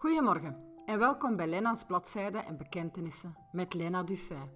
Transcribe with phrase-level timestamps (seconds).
[0.00, 4.50] Goedemorgen en welkom bij Lena's Bladzijden en Bekentenissen met Lena Dufay.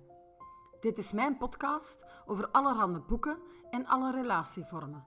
[0.80, 3.38] Dit is mijn podcast over allerhande boeken
[3.70, 5.04] en alle relatievormen,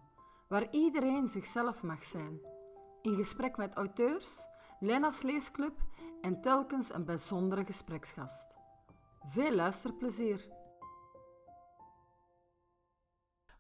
[0.48, 2.40] waar iedereen zichzelf mag zijn.
[3.02, 4.46] In gesprek met auteurs,
[4.80, 5.80] Lena's Leesclub
[6.22, 8.48] en telkens een bijzondere gespreksgast.
[9.26, 10.57] Veel luisterplezier!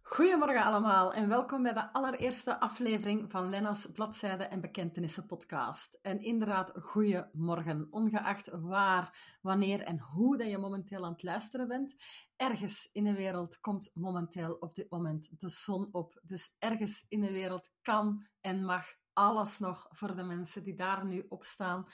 [0.09, 5.99] Goedemorgen allemaal en welkom bij de allereerste aflevering van Lena's Bladzijden en Bekentenissen podcast.
[6.01, 11.95] En inderdaad, goedemorgen, ongeacht waar, wanneer en hoe dat je momenteel aan het luisteren bent.
[12.35, 16.19] Ergens in de wereld komt momenteel op dit moment de zon op.
[16.23, 21.05] Dus ergens in de wereld kan en mag alles nog voor de mensen die daar
[21.05, 21.85] nu op staan.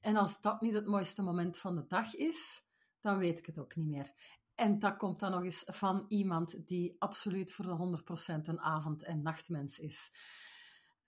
[0.00, 2.62] En als dat niet het mooiste moment van de dag is,
[3.00, 4.12] dan weet ik het ook niet meer.
[4.54, 9.04] En dat komt dan nog eens van iemand die absoluut voor de 100% een avond-
[9.04, 10.10] en nachtmens is.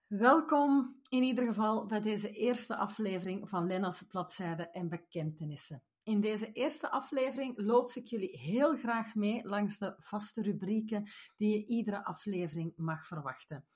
[0.06, 5.82] Welkom in ieder geval bij deze eerste aflevering van Lena's Bladzijden en Bekentenissen.
[6.02, 11.50] In deze eerste aflevering loods ik jullie heel graag mee langs de vaste rubrieken die
[11.50, 13.66] je iedere aflevering mag verwachten.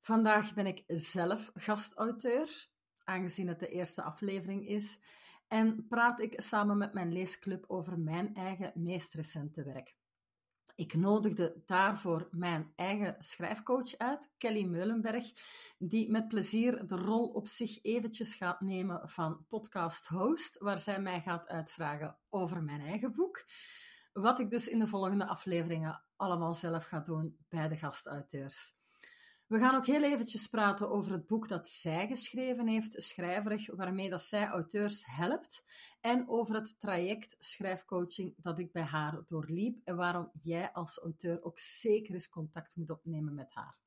[0.00, 2.68] Vandaag ben ik zelf gastauteur,
[3.04, 4.98] aangezien het de eerste aflevering is
[5.48, 9.96] en praat ik samen met mijn leesclub over mijn eigen meest recente werk.
[10.74, 15.24] Ik nodigde daarvoor mijn eigen schrijfcoach uit, Kelly Meulenberg,
[15.78, 21.00] die met plezier de rol op zich eventjes gaat nemen van podcast host, waar zij
[21.00, 23.44] mij gaat uitvragen over mijn eigen boek.
[24.12, 28.74] Wat ik dus in de volgende afleveringen allemaal zelf ga doen bij de gastauteurs.
[29.46, 34.10] We gaan ook heel eventjes praten over het boek dat zij geschreven heeft, schrijverig, waarmee
[34.10, 35.64] dat zij auteurs helpt.
[36.00, 41.42] En over het traject schrijfcoaching dat ik bij haar doorliep en waarom jij als auteur
[41.42, 43.78] ook zeker eens contact moet opnemen met haar.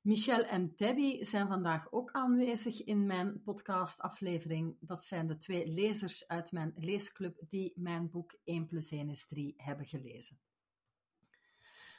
[0.00, 4.76] Michel en Debbie zijn vandaag ook aanwezig in mijn podcastaflevering.
[4.80, 9.26] Dat zijn de twee lezers uit mijn leesclub die mijn boek 1 plus 1 is
[9.26, 10.38] 3 hebben gelezen.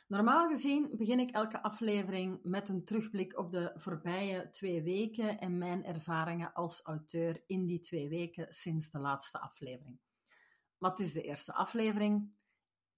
[0.07, 5.57] Normaal gezien begin ik elke aflevering met een terugblik op de voorbije twee weken en
[5.57, 9.99] mijn ervaringen als auteur in die twee weken sinds de laatste aflevering.
[10.79, 12.31] Het is de eerste aflevering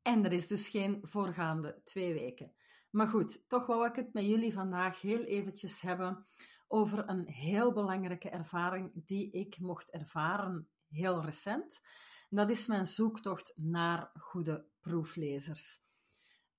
[0.02, 2.54] en er is dus geen voorgaande twee weken.
[2.90, 6.28] Maar goed, toch wou ik het met jullie vandaag heel eventjes hebben
[6.68, 11.82] over een heel belangrijke ervaring die ik mocht ervaren heel recent.
[12.30, 15.88] dat is mijn zoektocht naar goede proeflezers.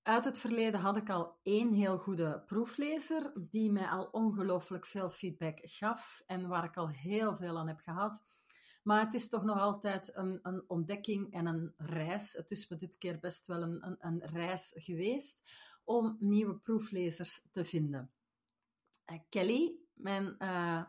[0.03, 5.09] Uit het verleden had ik al één heel goede proeflezer, die mij al ongelooflijk veel
[5.09, 8.23] feedback gaf en waar ik al heel veel aan heb gehad.
[8.83, 12.33] Maar het is toch nog altijd een, een ontdekking en een reis.
[12.33, 15.43] Het is me dit keer best wel een, een, een reis geweest
[15.83, 18.11] om nieuwe proeflezers te vinden.
[19.11, 20.83] Uh, Kelly, mijn, uh,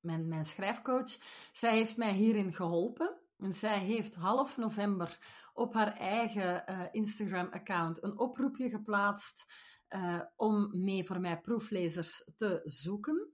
[0.00, 1.16] mijn, mijn schrijfcoach,
[1.52, 3.19] zij heeft mij hierin geholpen.
[3.40, 5.18] En zij heeft half november
[5.52, 9.52] op haar eigen uh, Instagram-account een oproepje geplaatst
[9.88, 13.32] uh, om mee voor mij proeflezers te zoeken.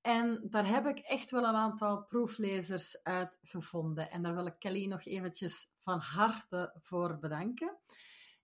[0.00, 4.10] En daar heb ik echt wel een aantal proeflezers uit gevonden.
[4.10, 7.78] En daar wil ik Kelly nog eventjes van harte voor bedanken.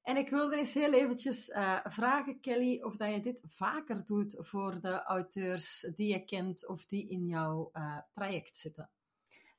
[0.02, 4.36] En ik wilde eens heel eventjes uh, vragen, Kelly, of dat je dit vaker doet
[4.38, 7.70] voor de auteurs die je kent of die in jouw
[8.12, 8.90] traject zitten.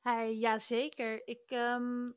[0.02, 1.26] Ja, zeker.
[1.26, 2.16] Ik um,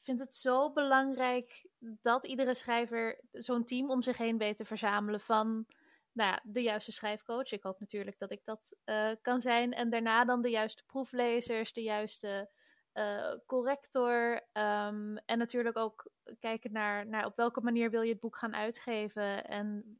[0.00, 5.20] vind het zo belangrijk dat iedere schrijver zo'n team om zich heen weet te verzamelen
[5.20, 5.66] van
[6.12, 7.52] nou ja, de juiste schrijfcoach.
[7.52, 9.72] Ik hoop natuurlijk dat ik dat uh, kan zijn.
[9.72, 12.50] En daarna dan de juiste proeflezers, de juiste
[12.94, 14.32] uh, corrector.
[14.34, 18.54] Um, en natuurlijk ook kijken naar, naar op welke manier wil je het boek gaan
[18.54, 19.44] uitgeven.
[19.44, 19.98] En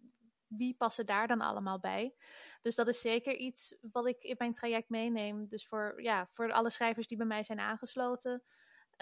[0.51, 2.15] wie passen daar dan allemaal bij?
[2.63, 5.49] Dus dat is zeker iets wat ik in mijn traject meeneem.
[5.49, 8.43] Dus voor, ja, voor alle schrijvers die bij mij zijn aangesloten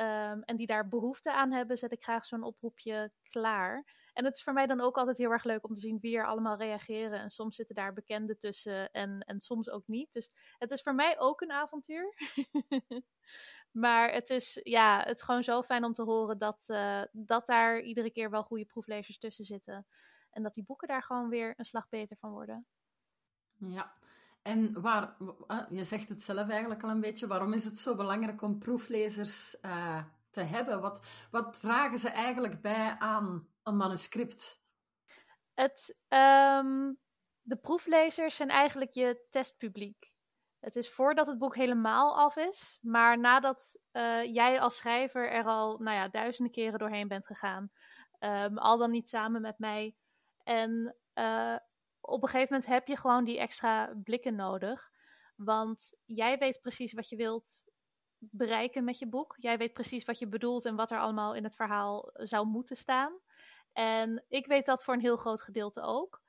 [0.01, 3.85] um, en die daar behoefte aan hebben, zet ik graag zo'n oproepje klaar.
[4.13, 6.17] En het is voor mij dan ook altijd heel erg leuk om te zien wie
[6.17, 7.21] er allemaal reageren.
[7.21, 10.13] En soms zitten daar bekenden tussen en, en soms ook niet.
[10.13, 12.15] Dus het is voor mij ook een avontuur.
[13.85, 17.47] maar het is, ja, het is gewoon zo fijn om te horen dat, uh, dat
[17.47, 19.87] daar iedere keer wel goede proeflezers tussen zitten.
[20.31, 22.67] En dat die boeken daar gewoon weer een slag beter van worden.
[23.53, 23.93] Ja,
[24.43, 25.17] en waar,
[25.69, 29.57] je zegt het zelf eigenlijk al een beetje, waarom is het zo belangrijk om proeflezers
[29.63, 30.81] uh, te hebben?
[30.81, 34.63] Wat, wat dragen ze eigenlijk bij aan een manuscript?
[35.55, 36.99] Het, um,
[37.41, 40.13] de proeflezers zijn eigenlijk je testpubliek.
[40.59, 45.45] Het is voordat het boek helemaal af is, maar nadat uh, jij als schrijver er
[45.45, 47.71] al nou ja, duizenden keren doorheen bent gegaan,
[48.21, 49.95] um, al dan niet samen met mij,
[50.49, 51.57] en uh,
[52.01, 54.91] op een gegeven moment heb je gewoon die extra blikken nodig.
[55.37, 57.65] Want jij weet precies wat je wilt
[58.19, 59.37] bereiken met je boek.
[59.39, 62.77] Jij weet precies wat je bedoelt en wat er allemaal in het verhaal zou moeten
[62.77, 63.19] staan.
[63.73, 66.23] En ik weet dat voor een heel groot gedeelte ook.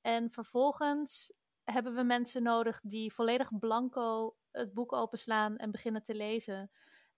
[0.00, 1.32] En vervolgens
[1.64, 6.70] hebben we mensen nodig die volledig blanco het boek openslaan en beginnen te lezen.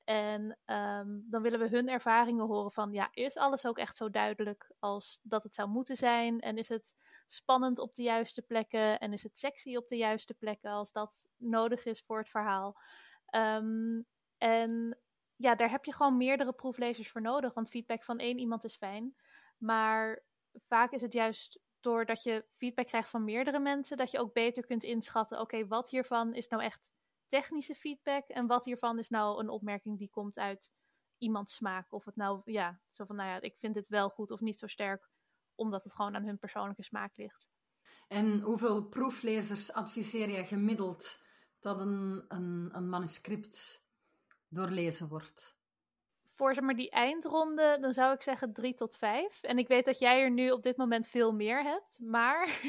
[0.06, 4.10] En ehm, dan willen we hun ervaringen horen van, ja, is alles ook echt zo
[4.10, 6.40] duidelijk als dat het zou moeten zijn?
[6.40, 6.94] En is het
[7.26, 8.98] spannend op de juiste plekken?
[8.98, 12.76] En is het sexy op de juiste plekken als dat nodig is voor het verhaal?
[13.26, 14.02] Ehm,
[14.38, 14.98] en
[15.36, 18.76] ja, daar heb je gewoon meerdere proeflezers voor nodig, want feedback van één iemand is
[18.76, 19.16] fijn.
[19.58, 24.32] Maar vaak is het juist doordat je feedback krijgt van meerdere mensen, dat je ook
[24.32, 26.90] beter kunt inschatten, oké, wat hiervan is nou echt
[27.28, 30.72] technische feedback en wat hiervan is nou een opmerking die komt uit
[31.18, 31.92] iemands smaak.
[31.92, 34.58] Of het nou, ja, zo van, nou ja, ik vind dit wel goed of niet
[34.58, 35.08] zo sterk,
[35.54, 37.50] omdat het gewoon aan hun persoonlijke smaak ligt.
[38.08, 41.18] En hoeveel proeflezers adviseer je gemiddeld
[41.60, 43.86] dat een, een, een manuscript
[44.48, 45.55] doorlezen wordt?
[46.36, 49.42] Voor zeg maar, die eindronde, dan zou ik zeggen drie tot vijf.
[49.42, 51.98] En ik weet dat jij er nu op dit moment veel meer hebt.
[52.00, 52.60] Maar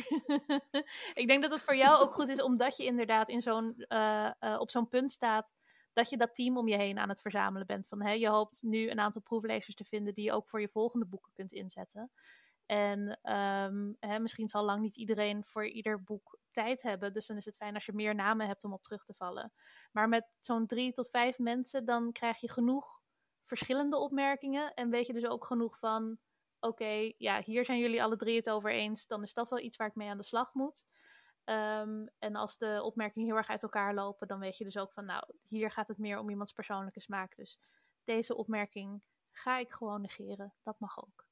[1.21, 4.31] ik denk dat het voor jou ook goed is, omdat je inderdaad in zo'n, uh,
[4.39, 5.53] uh, op zo'n punt staat.
[5.93, 7.87] Dat je dat team om je heen aan het verzamelen bent.
[7.87, 10.69] Van, hè, je hoopt nu een aantal proeflezers te vinden die je ook voor je
[10.69, 12.11] volgende boeken kunt inzetten.
[12.65, 17.13] En um, hè, misschien zal lang niet iedereen voor ieder boek tijd hebben.
[17.13, 19.53] Dus dan is het fijn als je meer namen hebt om op terug te vallen.
[19.91, 23.01] Maar met zo'n drie tot vijf mensen, dan krijg je genoeg
[23.47, 24.73] verschillende opmerkingen.
[24.73, 26.17] En weet je dus ook genoeg van:
[26.59, 29.07] oké, ja, hier zijn jullie alle drie het over eens.
[29.07, 30.85] Dan is dat wel iets waar ik mee aan de slag moet.
[31.45, 34.93] Um, en als de opmerkingen heel erg uit elkaar lopen, dan weet je dus ook
[34.93, 37.35] van: nou, hier gaat het meer om iemands persoonlijke smaak.
[37.35, 37.59] Dus
[38.03, 39.01] deze opmerking
[39.31, 40.53] ga ik gewoon negeren.
[40.63, 41.25] Dat mag ook.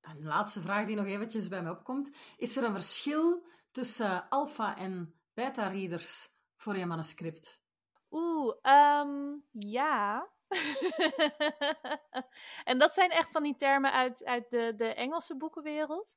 [0.00, 2.16] Een laatste vraag die nog eventjes bij me opkomt.
[2.36, 7.62] Is er een verschil tussen alpha en beta-readers voor je manuscript?
[8.10, 10.28] Oeh, um, ja.
[12.70, 16.16] en dat zijn echt van die termen uit, uit de, de Engelse boekenwereld.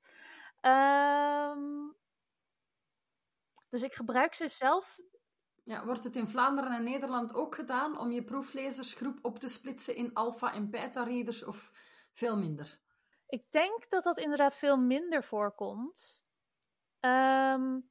[0.62, 1.95] Um,
[3.69, 5.00] dus ik gebruik ze zelf.
[5.63, 9.95] Ja, wordt het in Vlaanderen en Nederland ook gedaan om je proeflezersgroep op te splitsen
[9.95, 11.72] in alpha- en beta-readers of
[12.12, 12.80] veel minder?
[13.28, 16.24] Ik denk dat dat inderdaad veel minder voorkomt.
[17.00, 17.89] Um,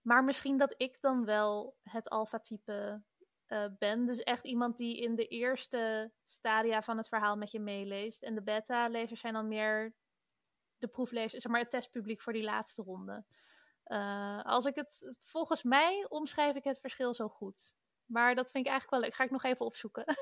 [0.00, 3.02] maar misschien dat ik dan wel het alpha-type
[3.48, 4.06] uh, ben.
[4.06, 8.22] Dus echt iemand die in de eerste stadia van het verhaal met je meeleest.
[8.22, 9.94] En de beta-lezers zijn dan meer
[10.78, 13.24] de proeflezers, zeg maar het testpubliek voor die laatste ronde.
[13.86, 17.74] Uh, als ik het, volgens mij omschrijf ik het verschil zo goed.
[18.04, 19.14] Maar dat vind ik eigenlijk wel leuk.
[19.14, 20.04] Ga ik nog even opzoeken.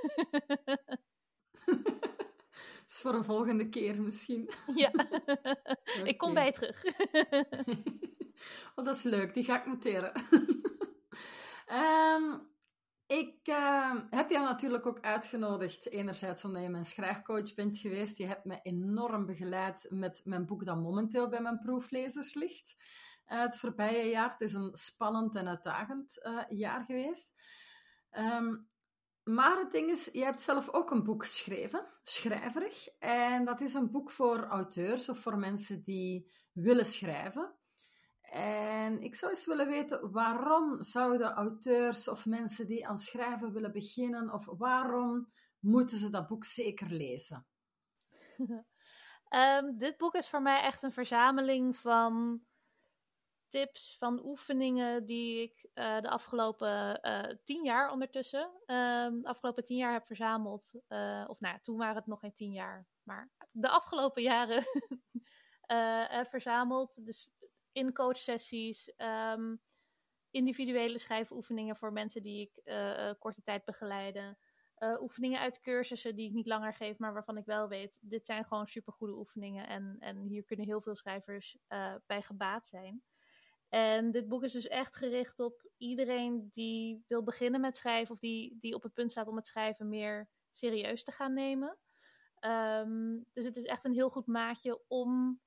[2.87, 4.51] is voor een volgende keer misschien.
[4.75, 4.91] Ja,
[6.11, 6.85] ik kom bij je terug.
[8.75, 10.13] oh, dat is leuk, die ga ik noteren.
[11.73, 12.54] um,
[13.19, 15.91] ik uh, heb jou natuurlijk ook uitgenodigd.
[15.91, 18.19] Enerzijds omdat je mijn schrijfcoach bent geweest.
[18.19, 22.77] Je hebt me enorm begeleid met mijn boek dat momenteel bij mijn proeflezers ligt.
[23.27, 24.31] Uh, het voorbije jaar.
[24.31, 27.33] Het is een spannend en uitdagend uh, jaar geweest.
[28.11, 28.69] Um,
[29.25, 32.89] maar het ding is, je hebt zelf ook een boek geschreven, schrijverig.
[32.99, 37.55] En dat is een boek voor auteurs of voor mensen die willen schrijven.
[38.31, 43.73] En ik zou eens willen weten, waarom zouden auteurs of mensen die aan schrijven willen
[43.73, 45.27] beginnen, of waarom
[45.59, 47.47] moeten ze dat boek zeker lezen?
[49.29, 52.43] um, dit boek is voor mij echt een verzameling van
[53.49, 59.65] tips, van oefeningen die ik uh, de afgelopen uh, tien jaar ondertussen, um, de afgelopen
[59.65, 60.81] tien jaar heb verzameld.
[60.89, 64.65] Uh, of nou toen waren het nog geen tien jaar, maar de afgelopen jaren
[66.31, 67.05] verzameld.
[67.07, 67.31] Dus
[67.75, 69.61] in coachsessies, um,
[70.31, 74.37] individuele schrijfoefeningen voor mensen die ik uh, korte tijd begeleide.
[74.79, 78.27] Uh, oefeningen uit cursussen die ik niet langer geef, maar waarvan ik wel weet, dit
[78.27, 81.59] zijn gewoon supergoede oefeningen en, en hier kunnen heel veel schrijvers
[82.07, 83.03] bij gebaat zijn.
[83.69, 88.21] En dit boek is dus echt gericht op iedereen die wil beginnen met schrijven of
[88.21, 91.79] die, die op het punt staat om het schrijven meer serieus te gaan nemen.
[92.41, 95.41] Um, dus het is echt een heel goed maatje om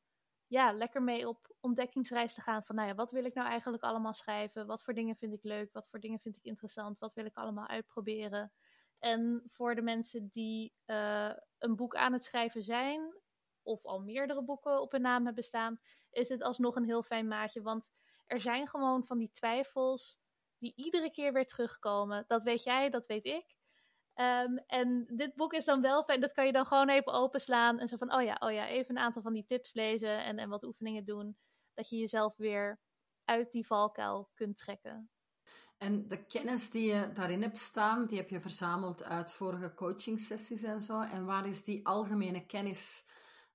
[0.48, 3.84] ja, lekker mee op ontdekkingsreis te gaan van, nou ja, wat wil ik nou eigenlijk
[3.84, 4.66] allemaal schrijven?
[4.66, 5.74] Wat voor dingen vind ik leuk?
[5.74, 7.00] Wat voor dingen vind ik interessant?
[7.00, 8.52] Wat wil ik allemaal uitproberen?
[9.00, 13.16] En voor de mensen die uh, een boek aan het schrijven zijn,
[13.64, 15.80] of al meerdere boeken op hun naam hebben staan,
[16.12, 17.62] is het alsnog een heel fijn maatje.
[17.62, 17.92] Want
[18.26, 20.20] er zijn gewoon van die twijfels
[20.58, 22.24] die iedere keer weer terugkomen.
[22.28, 23.56] Dat weet jij, dat weet ik.
[24.16, 27.80] Um, en dit boek is dan wel fijn, dat kan je dan gewoon even openslaan
[27.80, 30.38] en zo van, oh ja, oh ja, even een aantal van die tips lezen en,
[30.38, 31.38] en wat oefeningen doen,
[31.78, 32.80] dat je jezelf weer
[33.26, 35.10] uit die valkuil kunt trekken.
[35.78, 40.64] En de kennis die je daarin hebt staan, die heb je verzameld uit vorige coachingsessies
[40.64, 41.02] en zo.
[41.02, 43.06] En waar is die algemene kennis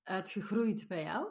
[0.02, 1.26] uitgegroeid bij jou?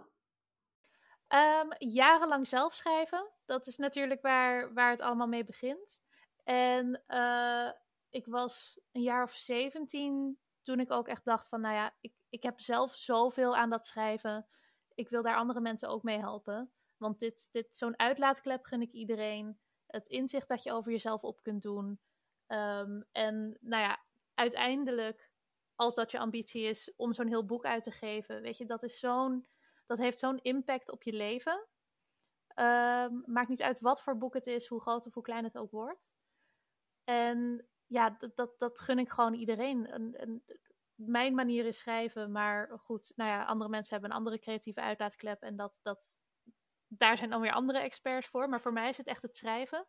[1.27, 3.29] Um, jarenlang zelf schrijven.
[3.45, 6.01] Dat is natuurlijk waar, waar het allemaal mee begint.
[6.43, 7.71] En uh,
[8.09, 12.13] ik was een jaar of 17 toen ik ook echt dacht van, nou ja, ik,
[12.29, 14.47] ik heb zelf zoveel aan dat schrijven.
[14.93, 16.71] Ik wil daar andere mensen ook mee helpen.
[17.01, 19.59] Want dit, dit, zo'n uitlaatklep gun ik iedereen.
[19.87, 21.99] Het inzicht dat je over jezelf op kunt doen.
[22.47, 24.03] Um, en nou ja,
[24.33, 25.31] uiteindelijk,
[25.75, 28.83] als dat je ambitie is om zo'n heel boek uit te geven, weet je, dat
[28.83, 29.47] is zo'n,
[29.85, 31.67] dat heeft zo'n impact op je leven.
[32.55, 35.57] Um, maakt niet uit wat voor boek het is, hoe groot of hoe klein het
[35.57, 36.13] ook wordt.
[37.03, 39.93] En ja, dat, dat, dat gun ik gewoon iedereen.
[39.93, 40.43] Een,
[40.95, 45.41] mijn manier is schrijven, maar goed, nou ja, andere mensen hebben een andere creatieve uitlaatklep
[45.41, 46.19] en dat, dat,
[46.97, 48.49] daar zijn dan weer andere experts voor.
[48.49, 49.87] Maar voor mij is het echt het schrijven.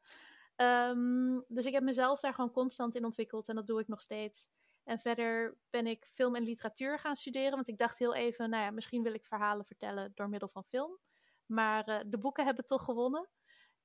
[0.57, 4.01] Ehm, dus ik heb mezelf daar gewoon constant in ontwikkeld en dat doe ik nog
[4.01, 4.47] steeds.
[4.85, 8.63] En verder ben ik film en literatuur gaan studeren, want ik dacht heel even, nou
[8.63, 10.99] ja, misschien wil ik verhalen vertellen door middel van film.
[11.47, 13.29] Maar uh, de boeken hebben toch gewonnen.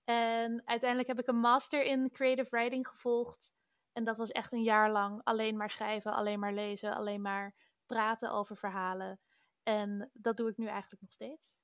[0.03, 3.51] En uiteindelijk heb ik een master in creative writing gevolgd.
[3.93, 7.55] En dat was echt een jaar lang alleen maar schrijven, alleen maar lezen, alleen maar
[7.85, 9.19] praten over verhalen.
[9.63, 11.56] En dat doe ik nu eigenlijk nog steeds.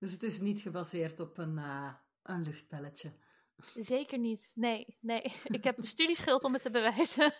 [0.00, 1.92] Dus het is niet gebaseerd op een, uh,
[2.22, 3.12] een luchtbelletje.
[3.74, 4.52] Zeker niet.
[4.54, 5.22] Nee, nee.
[5.44, 7.32] Ik heb een studieschild om het te bewijzen.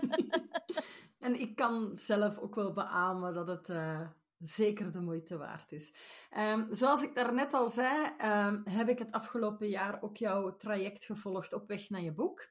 [1.26, 4.08] en ik kan zelf ook wel beamen dat het uh,
[4.38, 5.94] zeker de moeite waard is.
[6.36, 11.04] Um, zoals ik daarnet al zei, um, heb ik het afgelopen jaar ook jouw traject
[11.04, 12.48] gevolgd op weg naar je boek.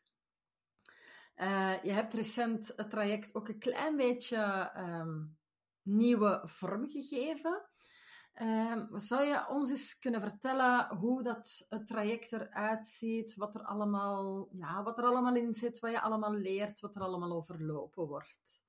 [1.35, 5.37] Uh, je hebt recent het traject ook een klein beetje um,
[5.81, 7.69] nieuwe vorm gegeven.
[8.41, 13.63] Um, zou je ons eens kunnen vertellen hoe dat het traject eruit ziet, wat er
[13.63, 18.07] allemaal, ja, wat er allemaal in zit, wat je allemaal leert, wat er allemaal overlopen
[18.07, 18.65] wordt?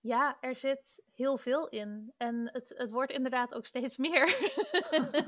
[0.00, 2.12] Ja, er zit heel veel in.
[2.16, 4.50] En het, het wordt inderdaad ook steeds meer.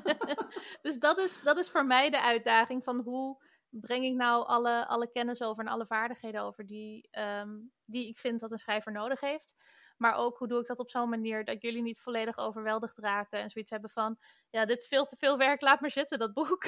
[0.83, 4.87] dus dat is, dat is voor mij de uitdaging van hoe breng ik nou alle,
[4.87, 8.93] alle kennis over en alle vaardigheden over die, um, die ik vind dat een schrijver
[8.93, 9.55] nodig heeft.
[9.97, 13.41] Maar ook hoe doe ik dat op zo'n manier dat jullie niet volledig overweldigd raken
[13.41, 14.19] en zoiets hebben van,
[14.51, 16.65] ja, dit is veel te veel werk, laat maar zitten, dat boek.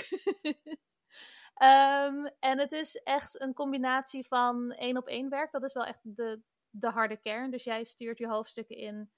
[1.63, 5.53] um, en het is echt een combinatie van één op één werk.
[5.53, 6.41] Dat is wel echt de,
[6.71, 7.51] de harde kern.
[7.51, 9.11] Dus jij stuurt je hoofdstukken in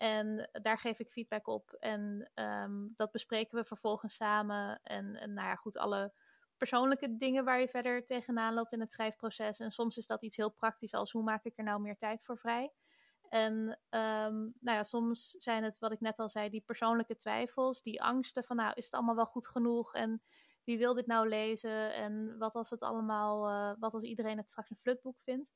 [0.00, 1.72] en daar geef ik feedback op.
[1.72, 4.80] En um, dat bespreken we vervolgens samen.
[4.82, 6.12] En, en nou ja, goed, alle
[6.56, 9.58] persoonlijke dingen waar je verder tegenaan loopt in het schrijfproces.
[9.60, 12.24] En soms is dat iets heel praktisch als hoe maak ik er nou meer tijd
[12.24, 12.72] voor vrij.
[13.30, 17.82] En um, nou ja, soms zijn het, wat ik net al zei, die persoonlijke twijfels,
[17.82, 20.22] die angsten van nou, is het allemaal wel goed genoeg en
[20.64, 24.50] wie wil dit nou lezen en wat als het allemaal, uh, wat als iedereen het
[24.50, 25.50] straks een flutboek vindt.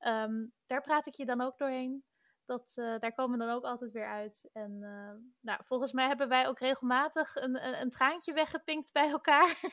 [0.00, 2.04] Um, daar praat ik je dan ook doorheen.
[2.44, 4.48] Dat, uh, daar komen we dan ook altijd weer uit.
[4.52, 9.10] En uh, nou, volgens mij hebben wij ook regelmatig een, een, een traantje weggepinkt bij
[9.10, 9.60] elkaar.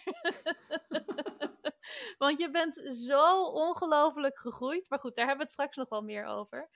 [2.18, 4.90] Want je bent zo ongelooflijk gegroeid.
[4.90, 6.70] Maar goed, daar hebben we het straks nog wel meer over.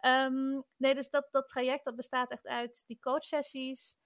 [0.00, 3.96] Um, nee, dus dat, dat traject dat bestaat echt uit die coachsessies.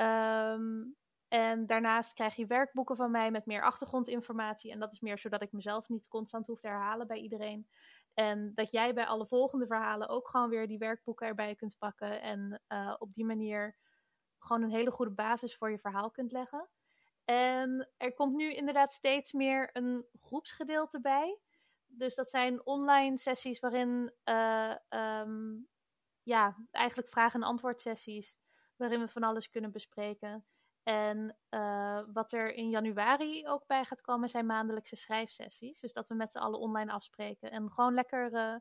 [0.00, 0.96] Um,
[1.28, 4.70] en daarnaast krijg je werkboeken van mij met meer achtergrondinformatie.
[4.72, 7.68] En dat is meer zodat ik mezelf niet constant hoef te herhalen bij iedereen.
[8.14, 12.20] En dat jij bij alle volgende verhalen ook gewoon weer die werkboeken erbij kunt pakken.
[12.22, 13.76] En uh, op die manier
[14.38, 16.68] gewoon een hele goede basis voor je verhaal kunt leggen.
[17.24, 21.38] En er komt nu inderdaad steeds meer een groepsgedeelte bij
[21.98, 25.68] dus dat zijn online sessies waarin, uh, um,
[26.22, 28.38] ja, eigenlijk vraag- en antwoord sessies,
[28.76, 30.46] waarin we van alles kunnen bespreken.
[30.82, 35.80] En uh, wat er in januari ook bij gaat komen, zijn maandelijkse schrijfsessies.
[35.80, 38.56] Dus dat we met z'n allen online afspreken en gewoon lekker uh,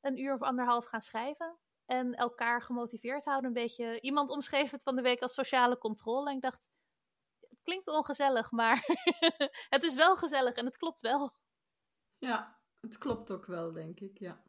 [0.00, 1.58] een uur of anderhalf gaan schrijven.
[1.86, 3.46] En elkaar gemotiveerd houden.
[3.46, 6.30] Een beetje, iemand omschreef het van de week als sociale controle.
[6.30, 6.60] En ik dacht,
[7.40, 8.84] het klinkt ongezellig, maar
[9.74, 11.34] het is wel gezellig en het klopt wel.
[12.18, 14.42] Ja, het klopt ook wel, denk ik, ja.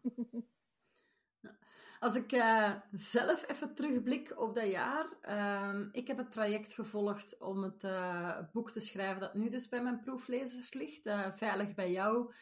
[2.00, 5.08] Als ik uh, zelf even terugblik op dat jaar.
[5.22, 9.70] Uh, ik heb het traject gevolgd om het uh, boek te schrijven dat nu dus
[9.70, 11.06] bij mijn proeflezers ligt.
[11.06, 12.34] Eh, Veilig bij jou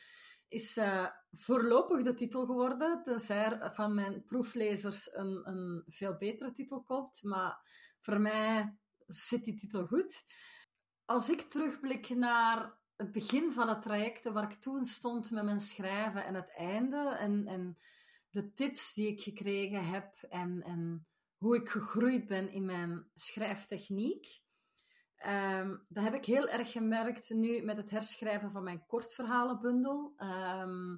[0.48, 0.80] is
[1.32, 3.04] voorlopig de titel geworden.
[3.04, 7.24] Tenzij er van mijn proeflezers een, een veel betere titel komt.
[7.24, 7.60] Maar
[8.00, 10.24] voor mij zit die titel goed.
[11.06, 15.60] Als ik terugblik naar het begin van het traject waar ik toen stond met mijn
[15.60, 17.78] schrijven en het einde en, en
[18.30, 24.42] de tips die ik gekregen heb en, en hoe ik gegroeid ben in mijn schrijftechniek,
[25.22, 30.14] Ehm, dat heb ik heel erg gemerkt nu met het herschrijven van mijn kortverhalenbundel.
[30.18, 30.96] Um,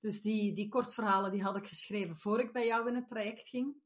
[0.00, 3.48] dus die, die kortverhalen die had ik geschreven voor ik bij jou in het traject
[3.48, 3.76] ging.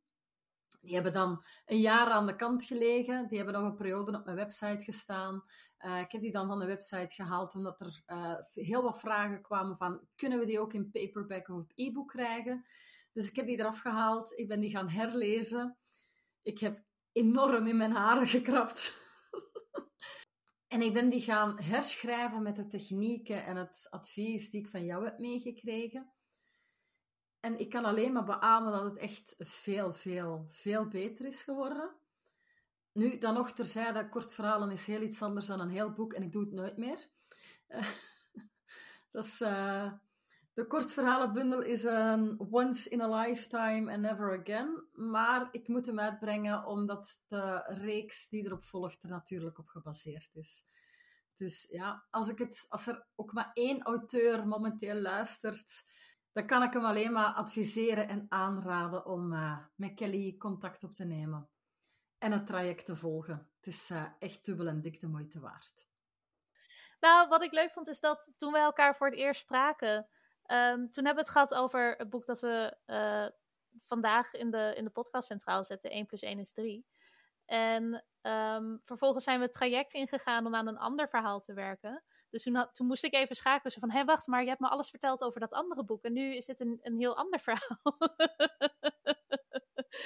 [0.82, 3.28] Die hebben dan een jaar aan de kant gelegen.
[3.28, 5.44] Die hebben nog een periode op mijn website gestaan.
[5.78, 9.42] Uh, ik heb die dan van de website gehaald omdat er uh, heel wat vragen
[9.42, 12.64] kwamen van kunnen we die ook in paperback of op e-book krijgen?
[13.12, 14.38] Dus ik heb die eraf gehaald.
[14.38, 15.76] Ik ben die gaan herlezen.
[16.42, 18.96] Ik heb enorm in mijn haren gekrapt.
[20.74, 24.84] en ik ben die gaan herschrijven met de technieken en het advies die ik van
[24.84, 26.12] jou heb meegekregen.
[27.42, 31.90] En ik kan alleen maar beamen dat het echt veel, veel, veel beter is geworden.
[32.92, 36.22] Nu, dan nog terzijde, kort verhalen is heel iets anders dan een heel boek en
[36.22, 37.08] ik doe het nooit meer.
[39.12, 39.40] dat is...
[39.40, 39.92] Uh,
[40.54, 44.84] de kortverhalenbundel is een once in a lifetime and never again.
[44.92, 50.30] Maar ik moet hem uitbrengen omdat de reeks die erop volgt er natuurlijk op gebaseerd
[50.34, 50.64] is.
[51.34, 55.84] Dus ja, als, ik het, als er ook maar één auteur momenteel luistert,
[56.32, 60.94] dan kan ik hem alleen maar adviseren en aanraden om uh, met Kelly contact op
[60.94, 61.48] te nemen
[62.18, 63.50] en het traject te volgen.
[63.56, 65.90] Het is uh, echt dubbel en dik de moeite waard.
[67.00, 70.08] Nou, wat ik leuk vond is dat toen wij elkaar voor het eerst spraken,
[70.46, 73.26] Um, toen hebben we het gehad over het boek dat we uh,
[73.86, 76.86] vandaag in de, in de podcast centraal zetten, 1 plus 1 is 3.
[77.44, 82.02] En um, vervolgens zijn we het traject ingegaan om aan een ander verhaal te werken.
[82.32, 83.72] Dus toen, had, toen moest ik even schakelen.
[83.72, 86.04] van, hé, wacht, maar je hebt me alles verteld over dat andere boek.
[86.04, 87.80] En nu is dit een, een heel ander verhaal.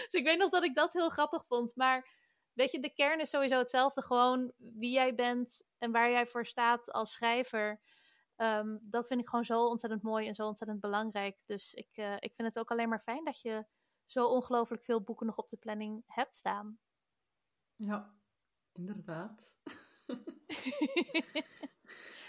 [0.04, 1.76] dus ik weet nog dat ik dat heel grappig vond.
[1.76, 2.09] Maar
[2.52, 4.02] weet je, de kern is sowieso hetzelfde.
[4.02, 7.80] Gewoon wie jij bent en waar jij voor staat als schrijver.
[8.37, 11.38] Um, dat vind ik gewoon zo ontzettend mooi en zo ontzettend belangrijk.
[11.45, 13.66] Dus ik, uh, ik vind het ook alleen maar fijn dat je
[14.06, 16.78] zo ongelooflijk veel boeken nog op de planning hebt staan.
[17.76, 18.14] Ja,
[18.73, 19.59] inderdaad.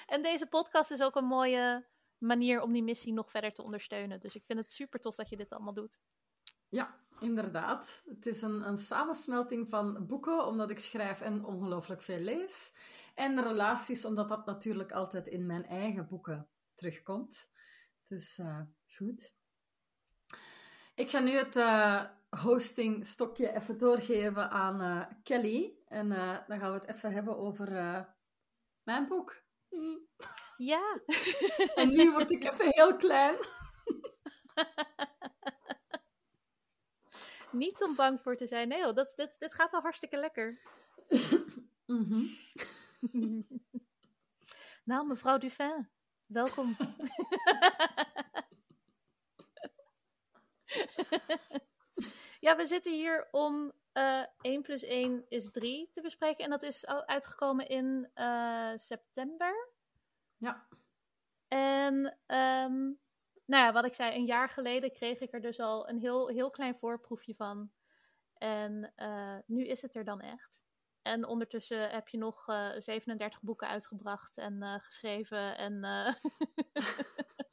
[0.08, 1.88] en deze podcast is ook een mooie
[2.18, 4.20] manier om die missie nog verder te ondersteunen.
[4.20, 6.00] Dus ik vind het super tof dat je dit allemaal doet.
[6.70, 8.04] Ja, inderdaad.
[8.06, 12.74] Het is een, een samensmelting van boeken, omdat ik schrijf en ongelooflijk veel lees.
[13.16, 17.52] En relaties, omdat dat natuurlijk altijd in mijn eigen boeken terugkomt.
[18.04, 19.34] Dus uh, goed.
[20.96, 25.78] Ik ga nu het uh, hosting stokje even doorgeven aan uh, Kelly.
[25.88, 26.10] En
[26.48, 27.68] dan gaan we het even hebben over
[28.84, 29.46] mijn boek.
[30.58, 31.00] Ja.
[31.76, 33.36] en nu word ik even heel klein.
[37.52, 38.68] Niet om bang voor te zijn.
[38.68, 40.62] Nee, joh, dat, dit, dit gaat al hartstikke lekker.
[41.86, 42.38] mm
[44.84, 45.90] nou, mevrouw Dufin,
[46.26, 46.76] welkom.
[52.40, 56.44] ja, we zitten hier om uh, eh, 1 plus 1 is 3 te bespreken.
[56.44, 59.70] En dat is uitgekomen in uh, september.
[60.38, 60.68] Ja.
[61.48, 61.96] En
[62.28, 63.00] um,
[63.46, 66.28] nou ja, wat ik zei, een jaar geleden kreeg ik er dus al een heel,
[66.28, 67.72] heel klein voorproefje van.
[68.34, 70.66] En uh, nu is het er dan echt.
[71.02, 75.58] En ondertussen heb je nog uh, eh, 37 boeken uitgebracht en geschreven.
[75.58, 75.82] En,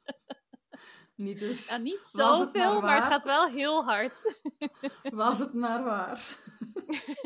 [1.15, 1.69] niet dus.
[1.69, 4.35] Ja, niet zoveel, maar, maar, het gaat wel heel hard.
[5.11, 6.37] Was het maar waar.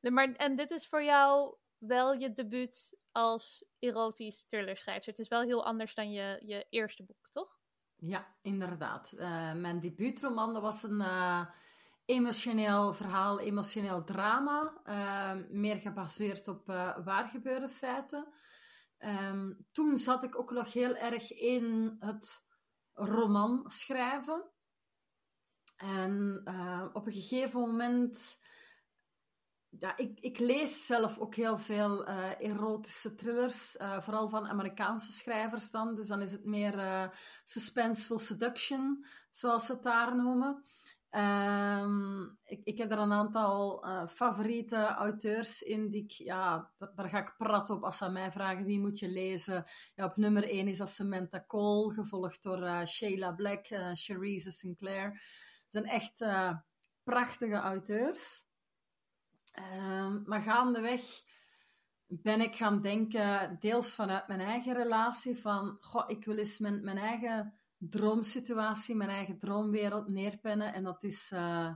[0.00, 5.10] nee, maar, en dit is voor jou wel je debuut als erotisch thrillerschrijver.
[5.10, 7.60] Het is wel heel anders dan je, je eerste boek, toch?
[7.96, 9.12] Ja, inderdaad.
[9.16, 11.46] Uh, mijn debuutroman dat was een uh,
[12.04, 14.80] emotioneel verhaal, emotioneel drama.
[14.84, 16.66] Uh, meer gebaseerd op
[17.04, 18.32] waargebeurde feiten.
[19.04, 22.46] Um, toen zat ik ook nog heel erg in het
[22.92, 24.50] roman schrijven.
[25.76, 26.42] En
[26.92, 28.40] op een gegeven moment
[29.68, 35.12] ja, ik, ik, lees zelf ook heel veel uh, erotische thrillers, uh, vooral van Amerikaanse
[35.12, 35.94] schrijvers dan.
[35.94, 37.10] Dus dan is het meer
[37.44, 40.64] suspenseful seduction, zoals ze het daar noemen.
[41.16, 47.34] Um, ik, ik, heb er een aantal favoriete auteurs in die ja, daar, ga ik
[47.38, 49.64] prat op als ze aan mij vragen wie moet je lezen.
[49.94, 55.10] Ja, op nummer 1 is dat Samantha Cole, gevolgd door Sheila Black, uh, Sinclair.
[55.62, 56.24] Het zijn echt
[57.02, 58.46] prachtige auteurs.
[59.58, 61.02] Um, maar gaandeweg
[62.06, 66.84] ben ik gaan denken, deels vanuit mijn eigen relatie, van goh, ik wil eens mijn,
[66.84, 67.54] mijn eigen
[67.88, 70.74] droomsituatie, mijn eigen droomwereld neerpennen.
[70.74, 71.74] En dat is, uh,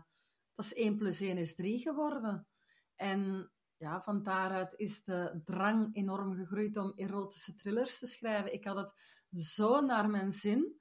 [0.55, 2.47] dat is 1 plus 1 is 3 geworden.
[2.95, 8.53] En ja, van daaruit is de drang enorm gegroeid om erotische thrillers te schrijven.
[8.53, 8.95] Ik had het
[9.31, 10.81] zo naar mijn zin.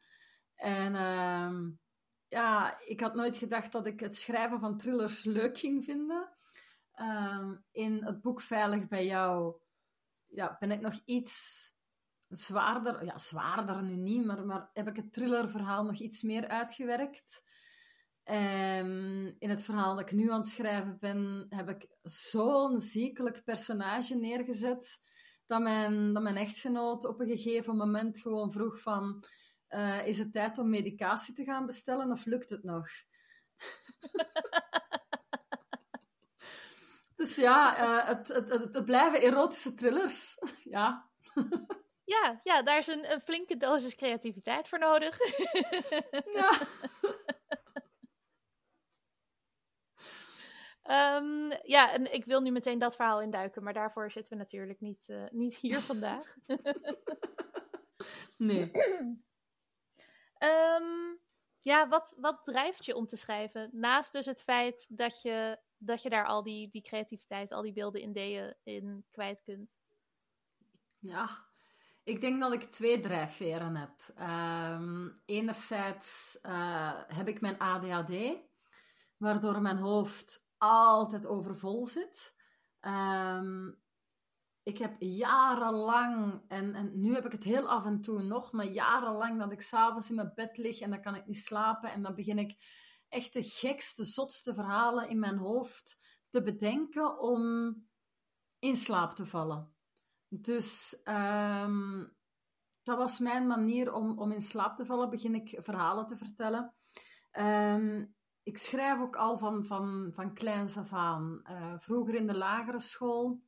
[0.55, 1.69] En uh,
[2.27, 6.37] ja, ik had nooit gedacht dat ik het schrijven van thrillers leuk ging vinden.
[6.91, 9.59] Ehm, in het boek Veilig bij jou
[10.25, 11.65] ja, ben ik nog iets
[12.37, 17.43] zwaarder, ja, zwaarder nu niet, maar, maar heb ik het thrillerverhaal nog iets meer uitgewerkt.
[18.23, 23.43] En in het verhaal dat ik nu aan het schrijven ben, heb ik zo'n ziekelijk
[23.43, 25.03] personage neergezet
[25.47, 29.23] dat mijn, dat mijn echtgenoot op een gegeven moment gewoon vroeg van
[29.69, 32.87] uh, is het tijd om medicatie te gaan bestellen of lukt het nog?
[37.15, 40.37] dus ja, uh, het, het, het, het, blijven erotische thrillers.
[40.75, 41.09] ja.
[42.05, 45.17] Ja, ja, daar is een, een flinke dosis creativiteit voor nodig.
[46.33, 46.51] ja.
[50.89, 54.79] Um, ja, en ik wil nu meteen dat verhaal induiken, maar daarvoor zitten we natuurlijk
[54.79, 56.35] niet, uh, niet hier vandaag.
[58.37, 58.71] nee.
[60.39, 61.19] Um,
[61.71, 63.69] ja, wat, wat drijft je om te schrijven?
[63.73, 67.73] Naast dus het feit dat je, dat je daar al die, die creativiteit, al die
[67.73, 69.79] beelden, ideeën in kwijt kunt.
[70.99, 71.47] Ja,
[72.05, 74.13] ik denk dat ik twee drijfveren heb.
[74.19, 78.37] Um, enerzijds uh, heb ik mijn ADHD,
[79.17, 82.35] waardoor mijn hoofd altijd overvol zit.
[82.81, 83.83] Um,
[84.63, 88.65] ik heb jarenlang, en, en nu heb ik het heel af en toe nog, maar
[88.65, 92.01] jarenlang dat ik s'avonds in mijn bed lig en dan kan ik niet slapen en
[92.01, 92.57] dan begin ik
[93.09, 97.73] echt de gekste, zotste verhalen in mijn hoofd te bedenken om
[98.59, 99.74] in slaap te vallen.
[100.41, 102.15] Dus um,
[102.83, 106.73] dat was mijn manier om, om in slaap te vallen, begin ik verhalen te vertellen.
[107.39, 111.41] Um, ik schrijf ook al van, van, van kleins af aan.
[111.49, 113.43] Uh, vroeger in de lagere school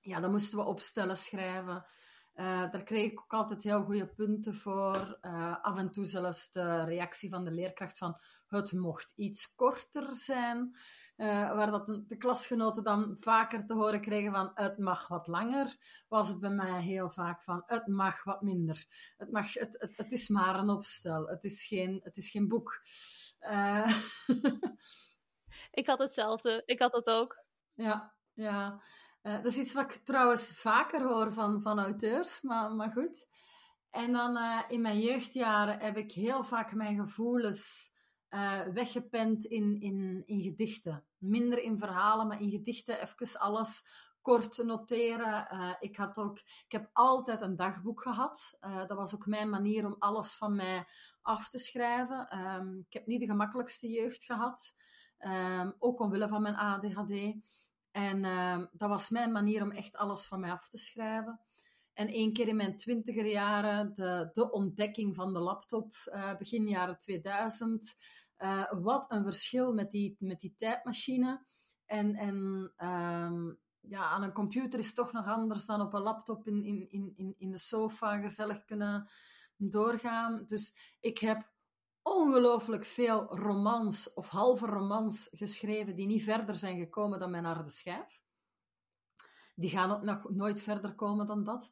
[0.00, 1.84] ja, dan moesten we opstellen schrijven.
[2.40, 5.18] Uh, daar kreeg ik ook altijd heel goede punten voor.
[5.22, 10.16] Uh, af en toe zelfs de reactie van de leerkracht van het mocht iets korter
[10.16, 10.76] zijn.
[11.16, 15.76] Uh, waar dat de klasgenoten dan vaker te horen kregen van het mag wat langer,
[16.08, 18.86] was het bij mij heel vaak van het mag wat minder.
[19.16, 22.48] Het, mag, het, het, het is maar een opstel, het is geen, het is geen
[22.48, 22.80] boek.
[25.80, 27.44] ik had hetzelfde, ik had dat ook.
[27.74, 28.82] Ja, ja.
[29.22, 33.28] Uh, dat is iets wat ik trouwens vaker hoor van, van auteurs, maar, maar goed.
[33.90, 37.92] En dan uh, in mijn jeugdjaren heb ik heel vaak mijn gevoelens
[38.30, 41.04] uh, weggepend in, in, in gedichten.
[41.18, 43.86] Minder in verhalen, maar in gedichten even alles
[44.22, 45.46] kort noteren.
[45.80, 48.58] ik, had ook, ik heb altijd een dagboek gehad.
[48.60, 50.86] dat was ook mijn manier om alles van mij
[51.22, 52.38] af te schrijven.
[52.38, 54.74] Um, ik heb niet de gemakkelijkste jeugd gehad,
[55.18, 57.34] um, ook omwille van mijn ADHD.
[57.90, 61.40] En uh, dat was mijn manier om echt alles van mij af te schrijven.
[61.92, 66.68] En één keer in mijn twintiger jaren de, de ontdekking van de laptop, uh, begin
[66.68, 67.96] jaren 2000.
[68.38, 71.44] Uh, eh, wat een verschil met die, met die tijdmachine.
[71.86, 72.34] En, en
[72.88, 77.14] um, ja, aan een computer is toch nog anders dan op een laptop in, in,
[77.16, 79.08] in, in de sofa gezellig kunnen
[79.56, 80.42] doorgaan.
[80.46, 81.50] Dus ik heb
[82.10, 87.70] ongelooflijk veel romans of halve romans geschreven die niet verder zijn gekomen dan mijn harde
[87.70, 88.22] schijf.
[89.54, 91.70] Die gaan ook nog nooit verder komen dan dat.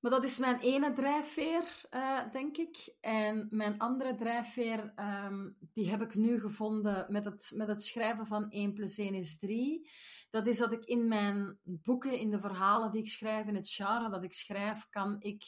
[0.00, 2.94] Maar dat is mijn ene drijfveer, uh, denk ik.
[3.00, 8.26] En mijn andere drijfveer, um, die heb ik nu gevonden met het, met het schrijven
[8.26, 9.90] van 1 plus 1 is 3.
[10.30, 13.70] Dat is dat ik in mijn boeken, in de verhalen die ik schrijf, in het
[13.70, 15.42] genre dat ik schrijf, kan ik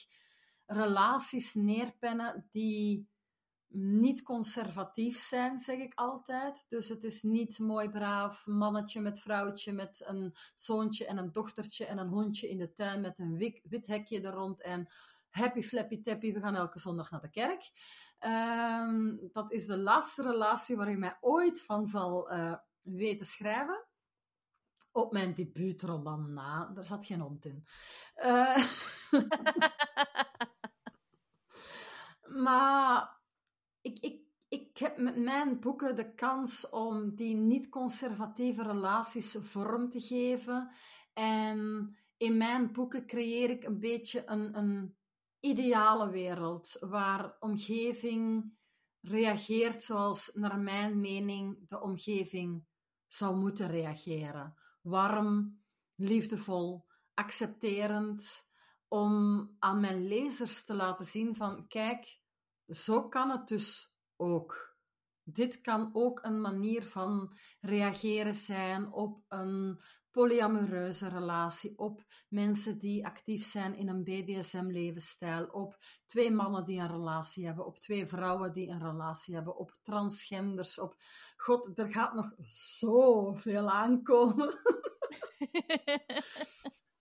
[0.66, 3.08] relaties neerpennen die
[3.72, 6.64] niet conservatief zijn, zeg ik altijd.
[6.68, 11.86] Dus het is niet mooi braaf mannetje met vrouwtje met een zoontje en een dochtertje
[11.86, 14.88] en een hondje in de tuin met een wit, wit hekje er rond en
[15.30, 17.70] happy flappy tappy, we gaan elke zondag naar de kerk.
[18.18, 23.84] Ehm, dat is de laatste relatie waar je mij ooit van zal uh, weten schrijven.
[24.92, 27.64] Op mijn debuutroman na, daar zat geen hond in.
[28.16, 28.56] Uh,
[32.44, 33.19] maar
[33.80, 40.00] ik, ik, ik heb met mijn boeken de kans om die niet-conservatieve relaties vorm te
[40.00, 40.70] geven.
[41.12, 44.96] En in mijn boeken creëer ik een beetje een, een
[45.40, 48.52] ideale wereld waar omgeving
[49.00, 52.64] reageert zoals naar mijn mening de omgeving
[53.06, 54.54] zou moeten reageren.
[54.82, 55.62] Warm,
[55.94, 58.48] liefdevol, accepterend,
[58.88, 62.19] om aan mijn lezers te laten zien van kijk,
[62.70, 64.78] zo kan het dus ook.
[65.22, 69.80] Dit kan ook een manier van reageren zijn op een
[70.10, 76.88] polyamoreuze relatie, op mensen die actief zijn in een BDSM-levensstijl, op twee mannen die een
[76.88, 80.96] relatie hebben, op twee vrouwen die een relatie hebben, op transgenders, op...
[81.36, 82.34] God, er gaat nog
[82.78, 84.48] zoveel aankomen.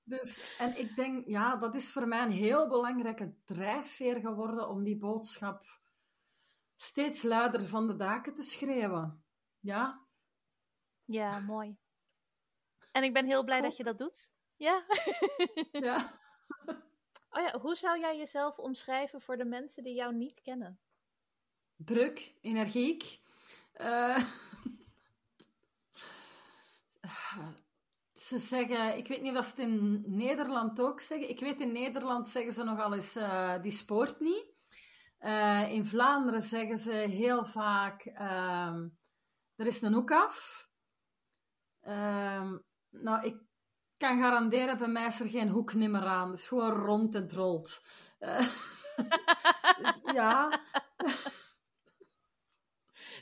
[0.10, 4.84] dus, en ik denk, ja, dat is voor mij een heel belangrijke drijfveer geworden om
[4.84, 5.64] die boodschap
[6.76, 9.24] steeds luider van de daken te schreeuwen.
[9.60, 10.08] Ja.
[11.06, 11.78] Ja, mooi.
[12.92, 14.32] En ik ben heel blij dat je dat doet.
[14.56, 14.86] Ja.
[15.72, 16.12] ja.
[17.32, 20.80] Oh ja, hoe zou jij jezelf omschrijven voor de mensen die jou niet kennen?
[21.76, 23.20] Druk, energiek.
[23.76, 24.18] Uh...
[28.20, 31.30] ze zeggen, ik weet niet of ze het in Nederland ook zeggen.
[31.30, 34.46] Ik weet in Nederland zeggen ze nogal eens, uh, die spoort niet.
[35.20, 38.76] Uh, in Vlaanderen zeggen ze heel vaak, uh,
[39.56, 40.68] er is een hoek af.
[41.84, 42.52] Uh,
[42.90, 43.38] nou, ik
[43.98, 46.32] kan garanderen, bij mij is er geen hoek meer aan.
[46.32, 47.84] Dus gewoon rond en rolt.
[49.78, 50.62] Dus, ja.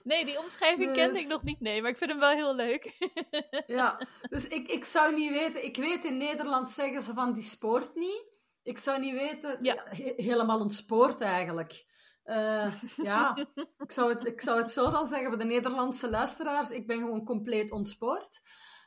[0.08, 2.56] Nee, die omschrijving kende ik dus- nog niet, nee, maar ik vind hem wel heel
[2.56, 2.96] leuk.
[3.80, 7.44] ja, dus ik, ik zou niet weten, ik weet in Nederland zeggen ze van die
[7.44, 8.26] spoort niet.
[8.64, 9.84] Ik zou niet weten, ja.
[10.16, 11.86] helemaal ontspoort eigenlijk.
[12.26, 13.36] Uh, ja,
[13.86, 16.72] ik zou, het, ik zou het zo dan zeggen voor de Nederlandse luisteraars.
[16.72, 18.42] Ik ben gewoon compleet ontspoord.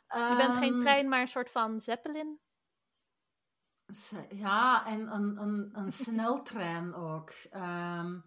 [0.09, 2.41] Je bent geen ehm, trein, maar een soort van zeppelin.
[4.29, 7.33] Ja, en een, een, een sneltrein ook.
[7.53, 8.25] Um,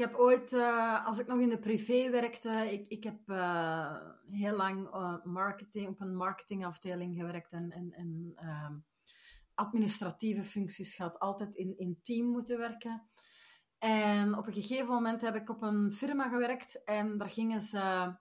[0.00, 4.56] heb ooit, uh, als ik nog in de privé werkte, ik, ik heb uh, heel
[4.56, 8.74] lang uh, marketing, op een marketingafdeling gewerkt en, en, en ehm,
[9.54, 11.18] administratieve functies gehad.
[11.18, 13.08] Altijd in, in team moeten werken.
[13.78, 18.14] En op een gegeven moment heb ik op een firma gewerkt en daar gingen ze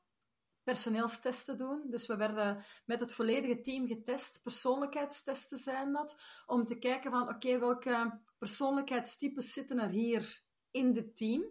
[0.63, 1.83] personeelstesten doen.
[1.89, 4.39] Dus we werden met het volledige team getest.
[4.43, 6.21] Persoonlijkheidstesten zijn dat.
[6.45, 11.43] Om te kijken van, oké, welke persoonlijkheidstypes zitten er hier in het team?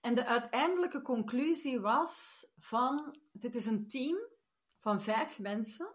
[0.00, 4.16] En de uiteindelijke conclusie was van, dit is een team
[4.78, 5.94] van vijf mensen.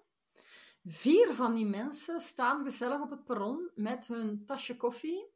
[0.84, 5.34] Vier van die mensen staan gezellig op het perron met hun tasje koffie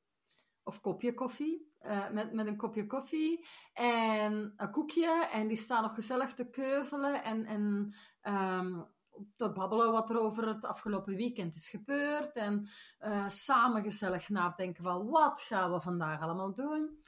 [0.63, 1.67] of kopje koffie.
[1.81, 5.27] Uh, met, met een kopje koffie en een koekje.
[5.31, 7.93] En die staan nog gezellig te keuvelen en, en
[8.33, 8.87] um,
[9.35, 12.35] te babbelen wat er over het afgelopen weekend is gebeurd.
[12.35, 12.67] En
[12.99, 16.99] uh, samen gezellig nadenken van wat gaan we vandaag allemaal doen.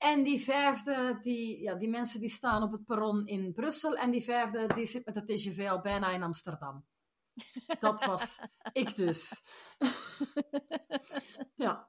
[0.00, 3.96] En die vijfde, die, ja, die mensen die staan op het perron in Brussel.
[3.96, 6.86] En die vijfde, die zit met de TGV al bijna in Amsterdam.
[7.78, 8.38] Dat was
[8.72, 9.42] ik dus.
[11.64, 11.86] ja.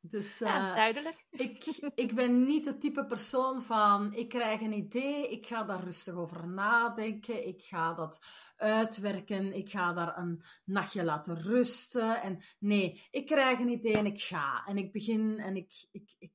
[0.00, 1.26] Dus, ja, uh, duidelijk.
[1.30, 5.84] ik, ik ben niet het type persoon van, ik krijg een idee, ik ga daar
[5.84, 8.20] rustig over nadenken, ik ga dat
[8.56, 12.22] uitwerken, ik ga daar een nachtje laten rusten.
[12.22, 14.64] En nee, ik krijg een idee en ik ga.
[14.66, 16.32] En ik begin en ik, ik, ik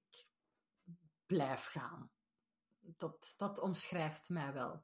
[1.29, 2.11] blijf gaan.
[2.79, 4.83] Dat, dat omschrijft mij wel.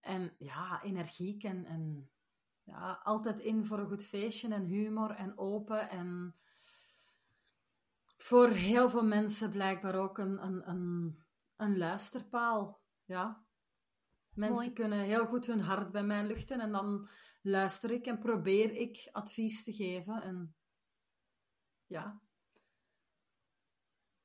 [0.00, 2.10] En ja, energiek en, en
[2.62, 6.34] ja, altijd in voor een goed feestje en humor en open en
[8.16, 11.18] voor heel veel mensen blijkbaar ook een, een, een,
[11.56, 12.80] een luisterpaal.
[13.04, 13.44] Ja.
[14.34, 17.08] Mensen kunnen heel goed hun hart bij mij luchten en dan
[17.42, 20.22] luister ik en probeer ik advies te geven.
[20.22, 20.54] En
[21.86, 22.20] ja.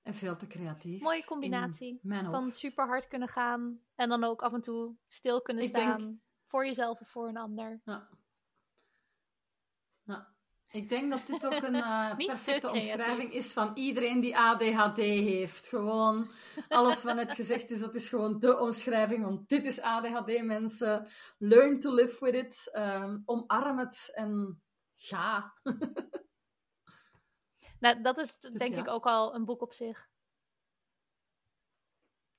[0.05, 1.01] En veel te creatief.
[1.01, 1.99] Mooie combinatie.
[2.03, 6.21] Van super hard kunnen gaan en dan ook af en toe stil kunnen staan.
[6.45, 7.81] Voor jezelf of voor een ander.
[7.85, 8.09] Ja.
[10.03, 10.33] ja.
[10.71, 15.67] Ik denk dat dit ook een uh, perfecte omschrijving is van iedereen die ADHD heeft.
[15.67, 16.29] Gewoon,
[16.67, 19.23] alles wat net gezegd is, dat is gewoon de omschrijving.
[19.23, 21.07] Want dit is ADHD, mensen.
[21.37, 22.71] Learn to live with it.
[22.77, 24.61] Um, omarm het en
[24.95, 25.53] ga.
[27.79, 30.09] nou, dat is dus denk ik ook al een boek op zich.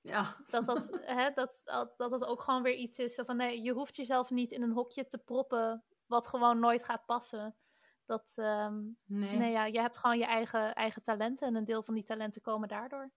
[0.01, 0.37] Ja.
[0.47, 1.63] Dat dat, hè, dat,
[1.97, 3.15] dat dat ook gewoon weer iets is.
[3.15, 7.07] Van, nee, je hoeft jezelf niet in een hokje te proppen wat gewoon nooit gaat
[7.07, 7.57] passen.
[8.05, 9.37] Dat, um, nee.
[9.37, 9.51] nee.
[9.51, 12.69] ja, je hebt gewoon je eigen, eigen talenten en een deel van die talenten komen
[12.69, 13.11] daardoor.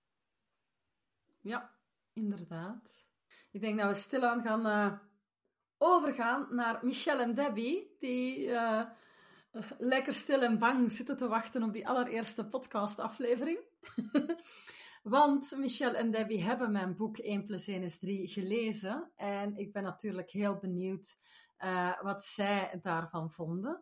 [1.41, 1.75] Ja,
[2.13, 3.07] inderdaad.
[3.51, 4.99] Ik denk dat we stilaan gaan uh,
[5.77, 8.89] overgaan naar Michelle en Debbie, die uh,
[9.77, 13.59] lekker stil en bang zitten te wachten op die allereerste podcastaflevering.
[15.03, 19.11] Want Michelle en Debbie hebben mijn boek 1 plus 1 is 3 gelezen.
[19.15, 21.17] En ik ben natuurlijk heel benieuwd
[21.59, 23.81] uh, wat zij daarvan vonden.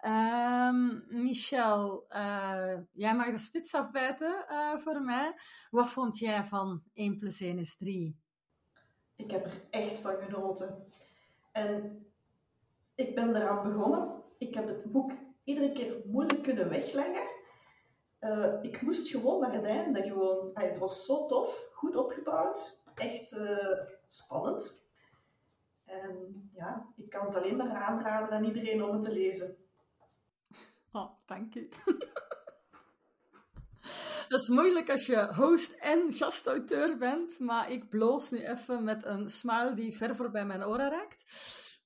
[0.00, 5.34] Um, Michel, uh, jij mag de spits afbijten uh, voor mij.
[5.70, 8.20] Wat vond jij van 1 plus 1 is 3?
[9.16, 10.86] Ik heb er echt van genoten.
[11.52, 12.06] En
[12.94, 14.24] Ik ben eraan begonnen.
[14.38, 15.12] Ik heb het boek
[15.44, 17.28] iedere keer moeilijk kunnen wegleggen.
[18.20, 20.02] Uh, ik moest gewoon naar het einde.
[20.02, 24.84] Gewoon, het was zo tof, goed opgebouwd, echt uh, spannend.
[25.84, 29.56] En ja, ik kan het alleen maar aanraden aan iedereen om het te lezen.
[30.92, 31.68] Oh, dank je.
[34.28, 39.04] Dat is moeilijk als je host en gastauteur bent, maar ik bloos nu even met
[39.04, 41.24] een smile die ver voorbij mijn oren raakt.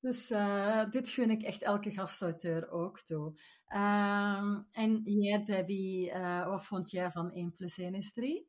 [0.01, 3.27] Dus uh, dit gun ik echt elke gastauteur ook toe.
[3.75, 8.49] Um, en jij, Debbie, uh, wat vond jij van 1 plus 1 is 3?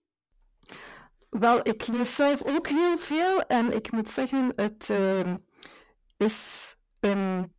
[1.29, 5.35] Wel, ik lees zelf ook heel veel en ik moet zeggen, het uh,
[6.17, 7.53] is een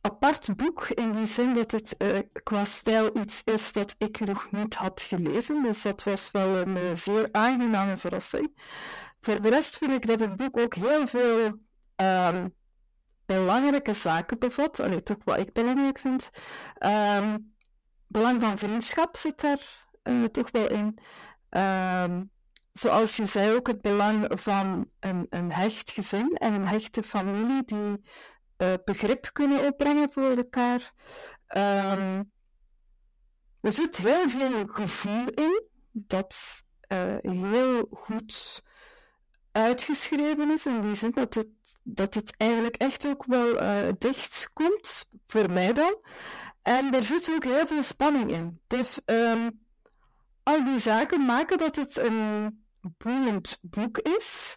[0.00, 4.50] apart boek in die zin dat het uh, qua stijl iets is dat ik nog
[4.50, 5.62] niet had gelezen.
[5.62, 8.52] Dus dat was wel een zeer aangename verrassing.
[9.20, 11.44] Voor de rest vind ik dat het boek ook heel veel
[11.96, 12.54] um,
[13.28, 14.80] belangrijke zaken bevat.
[14.80, 16.30] Allee, toch wat ik belangrijk vind.
[16.78, 17.54] Um,
[18.06, 20.98] belang van vriendschap zit daar uh, toch wel in.
[21.50, 22.30] Um,
[22.72, 27.64] zoals je zei ook het belang van een, een hecht gezin en een hechte familie
[27.64, 28.04] die
[28.58, 30.92] uh, begrip kunnen opbrengen voor elkaar.
[31.56, 32.32] Um,
[33.60, 38.62] er zit heel veel gevoel in dat uh, heel goed
[39.58, 41.48] uitgeschreven is, in die zin dat het,
[41.82, 45.96] dat het eigenlijk echt ook wel uh, dicht komt, voor mij dan.
[46.62, 48.60] En er zit ook heel veel spanning in.
[48.66, 49.60] Dus um,
[50.42, 52.64] al die zaken maken dat het een
[52.98, 54.56] boeiend boek is.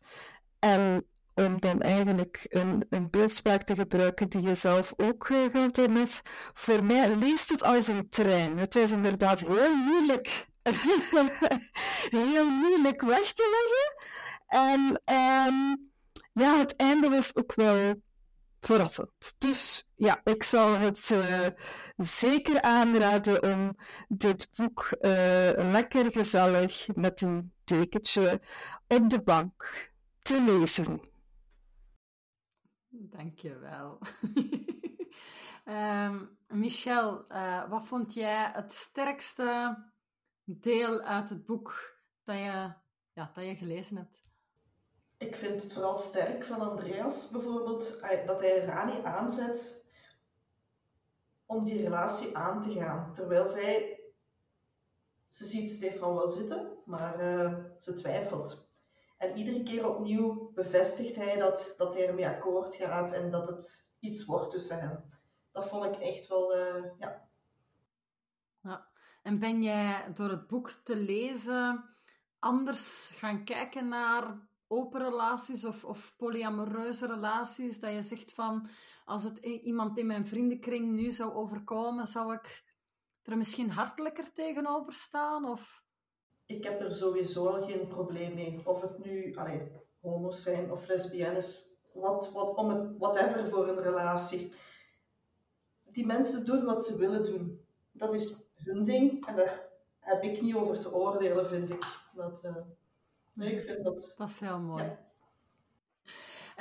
[0.60, 5.76] En om dan eigenlijk een, een beeldspraak te gebruiken die je zelf ook uh, gehad
[5.76, 6.22] hebt.
[6.54, 8.58] Voor mij leest het als een trein.
[8.58, 10.48] Het was inderdaad heel moeilijk,
[12.32, 14.20] heel moeilijk weg te leggen.
[14.52, 15.92] En um,
[16.34, 18.02] ja, het einde was ook wel
[18.60, 19.36] verrassend.
[19.38, 21.48] Dus ja, ik zal het uh,
[21.98, 28.42] zeker aanraden om dit boek uh, lekker gezellig met een dekentje
[28.88, 31.02] op de bank te lezen.
[32.90, 34.00] Dankjewel.
[35.66, 39.78] um, Michel, uh, wat vond jij het sterkste
[40.44, 42.74] deel uit het boek dat je,
[43.14, 44.30] ja, dat je gelezen hebt?
[45.22, 49.86] Ik vind het vooral sterk van Andreas bijvoorbeeld dat hij Rani aanzet
[51.46, 53.14] om die relatie aan te gaan.
[53.14, 54.00] Terwijl zij,
[55.30, 58.70] ze ziet Stefan wel zitten, maar uh, ze twijfelt.
[59.18, 63.94] En iedere keer opnieuw bevestigt hij dat, dat hij ermee akkoord gaat en dat het
[64.00, 65.20] iets wordt tussen hen.
[65.52, 67.28] Dat vond ik echt wel, uh, ja.
[68.62, 68.88] ja.
[69.24, 71.90] En ben jij door het boek te lezen
[72.40, 77.80] anders gaan kijken naar open relaties of, of polyamoreuze relaties?
[77.80, 78.68] Dat je zegt van,
[79.06, 82.64] als het iemand in mijn vriendenkring nu zou overkomen, zou ik
[83.24, 85.46] er misschien hartelijker tegenover staan?
[85.46, 85.84] Of
[86.46, 88.62] ik heb er sowieso al geen probleem mee.
[88.66, 93.82] Of het nu allee, homo's zijn of lesbiennes, wat, wat, om het, whatever voor een
[93.82, 94.54] relatie.
[95.84, 97.66] Die mensen doen wat ze willen doen.
[97.92, 101.86] Dat is hun ding en daar heb ik niet over te oordelen, vind ik.
[102.16, 102.56] Dat, uh,
[103.34, 104.14] nee, ik vind dat...
[104.18, 104.84] Dat is heel mooi.
[104.84, 105.10] Ja.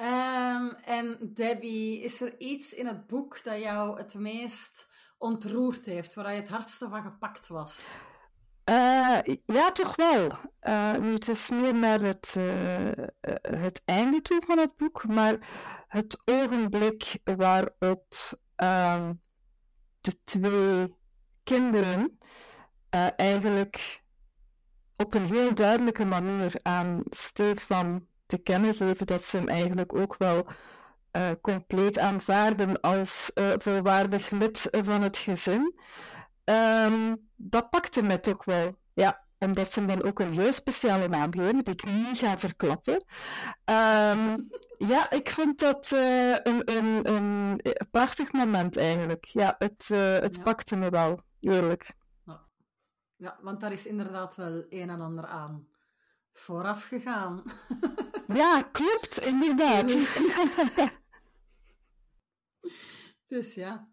[0.00, 6.14] Um, en Debbie, is er iets in het boek dat jou het meest ontroerd heeft,
[6.14, 7.92] waar je het hardste van gepakt was?
[8.64, 10.28] Uh, ja, toch wel.
[10.62, 12.90] Uh, nu, het is meer naar het, uh,
[13.40, 15.48] het einde toe van het boek, maar
[15.88, 18.14] het ogenblik waarop
[18.56, 19.12] ehm,
[20.00, 20.94] de twee
[21.44, 22.18] kinderen
[23.16, 24.02] eigenlijk
[25.00, 30.16] op een heel duidelijke manier aan Stefan te kennen geven dat ze hem eigenlijk ook
[30.18, 30.46] wel
[31.40, 35.74] compleet aanvaarden als volwaardig lid van het gezin.
[36.44, 38.76] Um, dat pakte mij toch wel.
[38.94, 43.04] Ja, omdat ze dan ook een heel speciale naam geven, die ik niet ga verklappen.
[43.64, 47.60] Um, ja, ik vond dat uh, een, een, een,
[47.90, 49.24] prachtig moment eigenlijk.
[49.24, 50.42] Ja, het, uh, het ja.
[50.42, 51.92] pakte me wel, eerlijk.
[53.20, 53.38] Ja.
[53.42, 55.68] want daar is inderdaad wel een en ander aan
[56.32, 57.42] vooraf gegaan.
[58.40, 59.88] ja, klopt, inderdaad.
[63.32, 63.92] dus ja.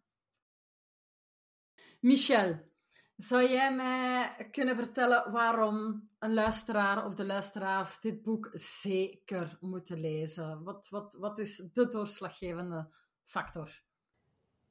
[2.00, 2.72] Michel,
[3.16, 10.00] zou jij mij kunnen vertellen waarom een luisteraar of de luisteraars dit boek zeker moeten
[10.00, 10.64] lezen?
[10.64, 13.82] Wat, wat, wat is de doorslaggevende factor?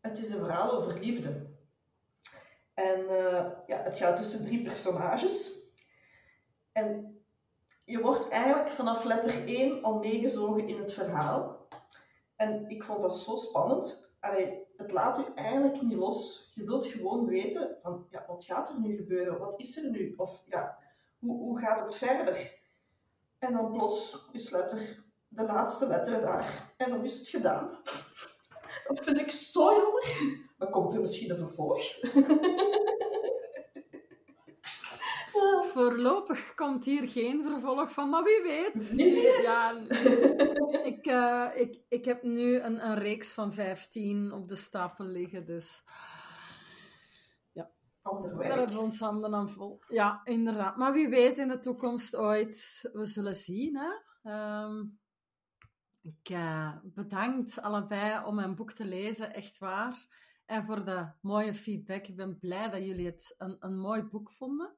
[0.01, 1.65] Het is een verhaal over liefde.
[2.77, 5.53] En uh, ja, het gaat tussen drie personages.
[6.73, 7.19] En
[7.85, 11.69] je wordt eigenlijk vanaf letter 1 al meegezogen in het verhaal.
[12.37, 14.09] En ik vond dat zo spannend.
[14.77, 16.51] het laat u eigenlijk niet los.
[16.55, 19.39] Je wilt gewoon weten van, ja, wat gaat er nu gebeuren?
[19.39, 20.15] Wat is er nu?
[20.17, 20.79] Of ja,
[21.19, 22.59] hoe, hoe gaat het verder?
[23.39, 26.75] En dan plots is letter, de laatste letter daar.
[26.77, 27.71] En dan is het gedaan.
[28.87, 30.45] Dat vind ik zo jammer.
[30.57, 31.83] Maar komt er misschien een vervolg?
[35.73, 38.95] Voorlopig komt hier geen vervolg van, maar wie weet.
[38.95, 39.43] Wie weet.
[39.43, 39.79] Ja,
[40.83, 45.47] ik, eh, ik, ik heb nu een, een reeks van 15 op de stapel liggen,
[45.47, 45.83] dus
[48.07, 48.55] Ander daar werk.
[48.55, 49.83] hebben we ons handen aan vol.
[49.89, 50.77] Ja, inderdaad.
[50.77, 52.89] Maar wie weet in de toekomst ooit.
[52.93, 53.91] We zullen zien, hè.
[54.23, 54.85] Ehm,
[56.01, 60.07] ik eh, bedankt allebei om mijn boek te lezen, echt waar.
[60.47, 62.07] En voor de mooie feedback.
[62.07, 64.77] Ik ben blij dat jullie het een, een mooi boek vonden.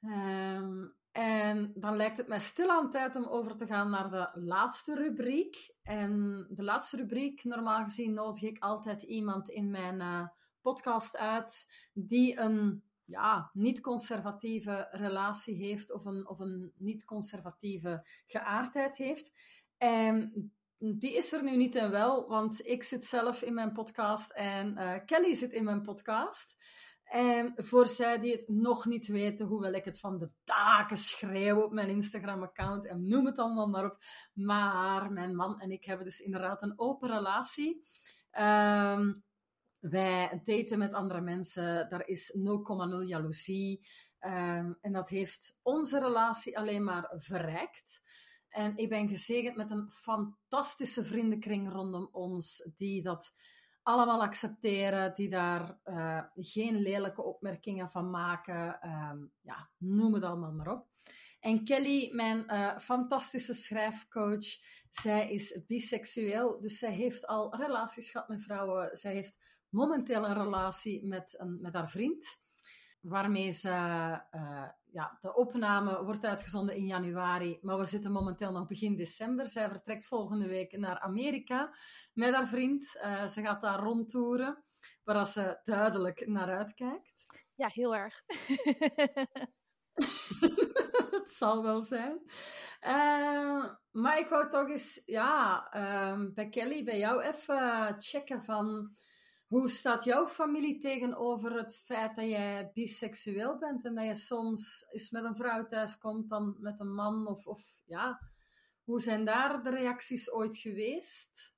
[0.00, 4.94] Ehm, en dan lijkt het mij stilaan tijd om over te gaan naar de laatste
[4.94, 5.74] rubriek.
[5.82, 10.28] En de laatste rubriek, normaal gezien, nodig ik altijd iemand in mijn eh,
[10.60, 19.32] podcast uit die een ja, niet-conservatieve relatie heeft of een, of een niet-conservatieve geaardheid heeft.
[19.76, 20.32] En
[20.84, 24.76] die is er nu niet en wel, want ik zit zelf in mijn podcast en
[24.76, 26.56] eh, Kelly zit in mijn podcast.
[27.04, 31.60] En voor zij die het nog niet weten, hoewel ik het van de daken schreeuw
[31.60, 33.98] op mijn Instagram-account en noem het allemaal maar op.
[34.32, 37.82] Maar mijn man en ik hebben dus inderdaad een open relatie.
[38.30, 39.14] Ehm,
[39.78, 43.86] wij daten met andere mensen, daar is 0,0 jaloezie.
[44.18, 48.02] Ehm, en dat heeft onze relatie alleen maar verrijkt.
[48.52, 53.34] En ik ben gezegend met een fantastische vriendenkring rondom ons, die dat
[53.82, 58.80] allemaal accepteren, die daar eh, geen lelijke opmerkingen van maken.
[58.80, 60.86] Ehm, ja, noem het allemaal maar op.
[61.40, 64.44] En Kelly, mijn eh, fantastische schrijfcoach,
[64.90, 68.96] zij is biseksueel, dus zij heeft al relaties gehad met vrouwen.
[68.96, 69.38] Zij heeft
[69.68, 72.42] momenteel een relatie met, een, met haar vriend,
[73.02, 73.68] waarmee ze,
[74.30, 79.48] eh, ja, de opname wordt uitgezonden in januari, maar we zitten momenteel nog begin december.
[79.48, 81.74] Zij vertrekt volgende week naar Amerika
[82.12, 82.96] met haar vriend.
[82.96, 84.64] Eh, ze gaat daar rondtoeren,
[85.04, 87.26] waar ze duidelijk naar uitkijkt.
[87.54, 88.22] Ja, heel erg.
[91.20, 92.20] het zal wel zijn.
[92.80, 98.94] Eh, maar ik wou toch eens, ja, ehm, bij Kelly, bij jou even checken van
[99.52, 104.86] hoe staat jouw familie tegenover het feit dat jij biseksueel bent en dat je soms
[104.90, 107.26] eens met een vrouw thuiskomt dan met een man?
[107.26, 108.20] Of, of ja,
[108.84, 111.56] hoe zijn daar de reacties ooit geweest?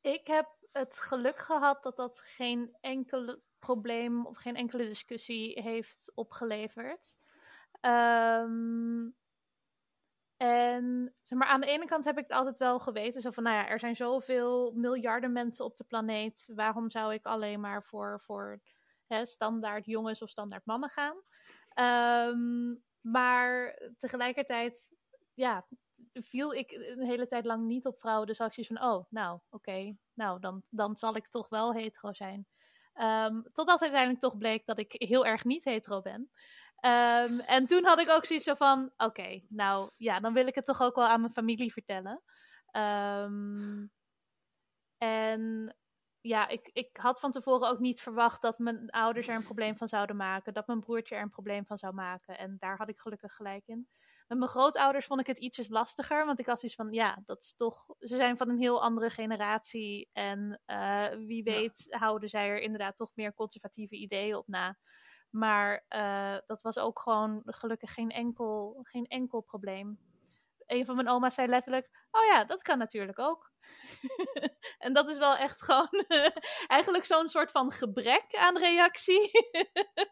[0.00, 6.12] Ik heb het geluk gehad dat dat geen enkel probleem of geen enkele discussie heeft
[6.14, 7.16] opgeleverd.
[7.80, 9.08] Ehm,
[10.36, 13.20] en zeg maar, aan de ene kant heb ik het altijd wel geweten.
[13.20, 16.52] Zo van, nou ja, er zijn zoveel miljarden mensen op de planeet.
[16.54, 18.60] Waarom zou ik alleen maar voor, voor
[19.06, 21.16] hè, standaard jongens of standaard mannen gaan?
[21.68, 24.94] Ehm, maar tegelijkertijd,
[25.34, 25.66] ja,
[26.12, 28.26] viel ik een hele tijd lang niet op vrouwen.
[28.26, 29.96] Dus ik zoiets van, oh, nou, oké.
[30.14, 32.46] nou, dan, dan zal ik toch wel hetero zijn.
[32.92, 36.30] Ehm, totdat uiteindelijk toch bleek dat ik heel erg niet hetero ben.
[36.86, 40.64] Um, en toen had ik ook zoiets van: oké, nou ja, dan wil ik het
[40.64, 42.22] toch ook wel aan mijn familie vertellen.
[42.72, 43.90] Um,
[44.98, 45.74] en
[46.20, 49.76] ja, ik, ik had van tevoren ook niet verwacht dat mijn ouders er een probleem
[49.76, 50.52] van zouden maken.
[50.52, 52.38] Dat mijn broertje er een probleem van zou maken.
[52.38, 53.88] En daar had ik gelukkig gelijk in.
[54.26, 56.26] Met mijn grootouders vond ik het ietsjes lastiger.
[56.26, 57.86] Want ik had zoiets van, ja, dat is toch...
[57.98, 60.08] Ze zijn van een heel andere generatie.
[60.12, 61.98] En uh, wie weet ja.
[61.98, 64.78] houden zij er inderdaad toch meer conservatieve ideeën op na.
[65.30, 69.98] Maar uh, dat was ook gewoon gelukkig geen enkel, geen enkel probleem.
[70.66, 73.52] Een van mijn oma's zei letterlijk: Oh ja, dat kan natuurlijk ook.
[74.78, 76.04] en dat is wel echt gewoon
[76.66, 79.30] eigenlijk zo'n soort van gebrek aan reactie.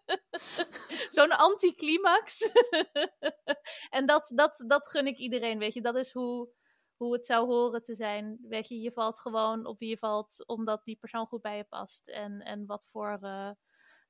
[1.08, 2.50] zo'n anticlimax.
[3.90, 5.80] en dat, dat, dat gun ik iedereen, weet je.
[5.80, 6.48] Dat is hoe,
[6.96, 8.38] hoe het zou horen te zijn.
[8.48, 11.64] Weet je, je valt gewoon op wie je valt, omdat die persoon goed bij je
[11.64, 12.08] past.
[12.08, 13.18] En, en wat voor.
[13.22, 13.50] Uh,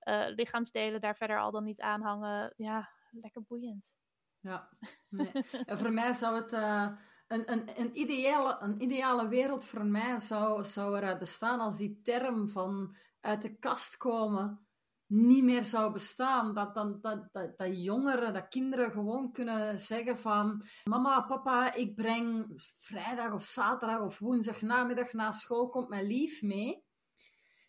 [0.05, 2.55] uh, lichaamsdelen daar verder al dan niet aan hangen.
[2.57, 3.94] Ja, lekker boeiend.
[4.40, 4.68] Ja,
[5.09, 5.32] nee.
[5.64, 6.88] en voor mij zou het uh,
[7.26, 12.00] een, een, een, ideale, een ideale wereld voor mij zou, zou eruit bestaan als die
[12.02, 14.66] term van uit de kast komen
[15.07, 16.55] niet meer zou bestaan.
[16.55, 21.94] Dat, dat, dat, dat, dat jongeren, dat kinderen gewoon kunnen zeggen van mama, papa, ik
[21.94, 26.84] breng vrijdag of zaterdag of woensdag namiddag na school komt mijn lief mee.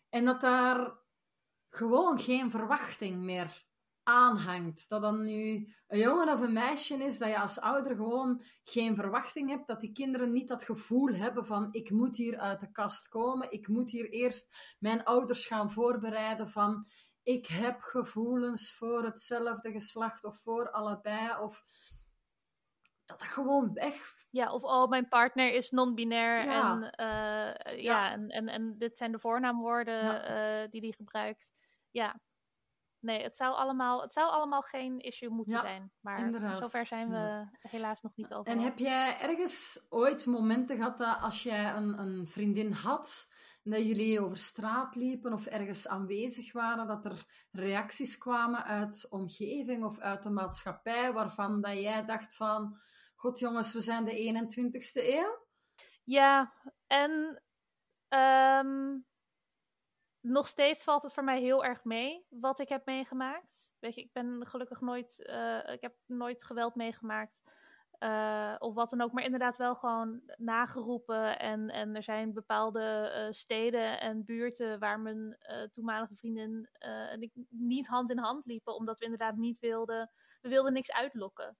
[0.08, 0.98] En dat daar
[1.70, 3.64] gewoon geen verwachting meer
[4.02, 4.88] aanhangt.
[4.88, 8.94] Dat dan nu een jongen of een meisje is, dat je als ouder gewoon geen
[8.94, 12.72] verwachting hebt, dat die kinderen niet dat gevoel hebben van ik moet hier uit de
[12.72, 16.86] kast komen, ik moet hier eerst mijn ouders gaan voorbereiden van
[17.22, 21.62] ik heb gevoelens voor hetzelfde geslacht of voor allebei, of
[23.04, 24.14] dat dat gewoon weg.
[24.30, 28.10] Ja, of oh, mijn partner is non-binair en, uh, ja.
[28.12, 30.62] en, en, en dit zijn de voornaamwoorden ja.
[30.62, 31.54] uh, die hij gebruikt.
[31.96, 32.20] Ja,
[32.98, 35.92] nee, het zou allemaal, het zou allemaal geen issue moeten zijn.
[36.00, 36.58] Maar inderdaad.
[36.58, 38.52] zover zijn we helaas nog niet over.
[38.52, 43.28] En heb jij ergens ooit momenten gehad dat als jij een, een vriendin had,
[43.62, 49.84] dat jullie over straat liepen of ergens aanwezig waren, dat er reacties kwamen uit omgeving
[49.84, 52.80] of uit de maatschappij waarvan dat jij dacht van,
[53.14, 55.46] god jongens, we zijn de 21ste eeuw?
[56.04, 56.52] Ja,
[56.86, 57.42] en
[58.08, 59.06] um,
[60.28, 63.72] nog steeds valt het voor mij heel erg mee wat ik heb meegemaakt.
[63.78, 67.64] Weet je, ik ben gelukkig nooit, uh, ik heb nooit geweld meegemaakt.
[67.98, 71.38] Uh, of wat dan ook, maar inderdaad wel gewoon nageroepen.
[71.38, 75.38] En, en er zijn bepaalde uh, steden en buurten waar mijn
[75.72, 80.10] toenmalige vriendin en ik niet hand in hand liepen, omdat we inderdaad niet wilden,
[80.40, 81.56] we wilden niks uitlokken.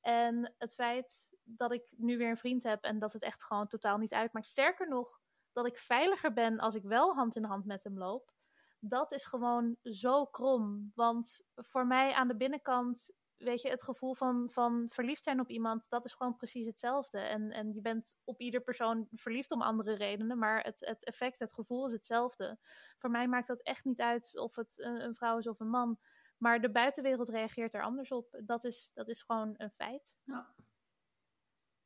[0.00, 3.66] En het feit dat ik nu weer een vriend heb en dat het echt gewoon
[3.68, 4.46] totaal niet uitmaakt.
[4.46, 5.20] Sterker nog,
[5.54, 8.32] dat ik veiliger ben als ik wel hand in hand met hem loop.
[8.80, 10.92] Dat is gewoon zo krom.
[10.94, 15.50] Want voor mij aan de binnenkant, weet je, het gevoel van, van verliefd zijn op
[15.50, 17.18] iemand, dat is gewoon precies hetzelfde.
[17.18, 21.38] En, en je bent op ieder persoon verliefd om andere redenen, maar het, het effect,
[21.38, 22.58] het gevoel is hetzelfde.
[22.98, 25.70] Voor mij maakt dat echt niet uit of het een, een vrouw is of een
[25.70, 25.98] man.
[26.38, 28.40] Maar de buitenwereld reageert er anders op.
[28.44, 30.18] Dat is, dat is gewoon een feit.
[30.24, 30.54] Ja,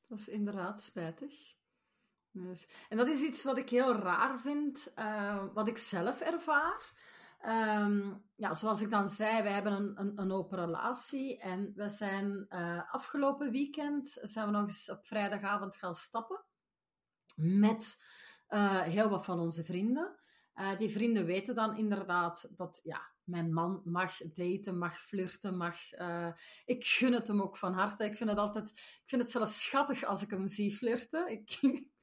[0.07, 1.58] dat is inderdaad spijtig.
[2.33, 6.93] Dus, en dat is iets wat ik heel raar vind, uh, wat ik zelf ervaar.
[7.47, 11.89] Um, ja, zoals ik dan zei, wij hebben een, een, een open relatie en we
[11.89, 16.45] zijn uh, afgelopen weekend zijn we nog eens op vrijdagavond gaan stappen
[17.37, 18.05] met
[18.49, 20.19] uh, heel wat van onze vrienden.
[20.79, 25.77] die vrienden weten dan inderdaad dat ja, mijn man mag daten, mag flirten, mag...
[26.65, 28.05] Ik gun het hem ook van harte.
[28.05, 28.69] Ik vind het altijd...
[28.69, 31.31] Ik vind het zelfs schattig als ik hem zie flirten.
[31.31, 31.59] Ik,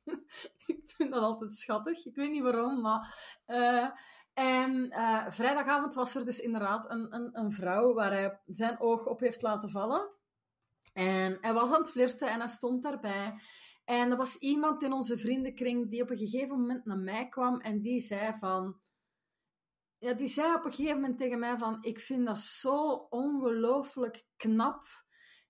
[0.66, 2.06] ik vind dat altijd schattig.
[2.06, 3.16] Ik weet niet waarom, maar...
[3.48, 3.90] Uh,
[4.34, 9.06] en uh, vrijdagavond was er dus inderdaad een, een, een vrouw waar hij zijn oog
[9.06, 10.10] op heeft laten vallen.
[10.94, 13.34] En hij was aan het flirten en hij stond daarbij.
[13.86, 17.60] En er was iemand in onze vriendenkring die op een gegeven moment naar mij kwam
[17.60, 18.80] en die zei van
[19.98, 24.26] ja, die zei op een gegeven moment tegen mij van, ik vind dat zo ongelooflijk
[24.36, 24.86] knap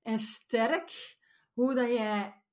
[0.02, 1.18] en sterk,
[1.54, 2.44] hoe dat jij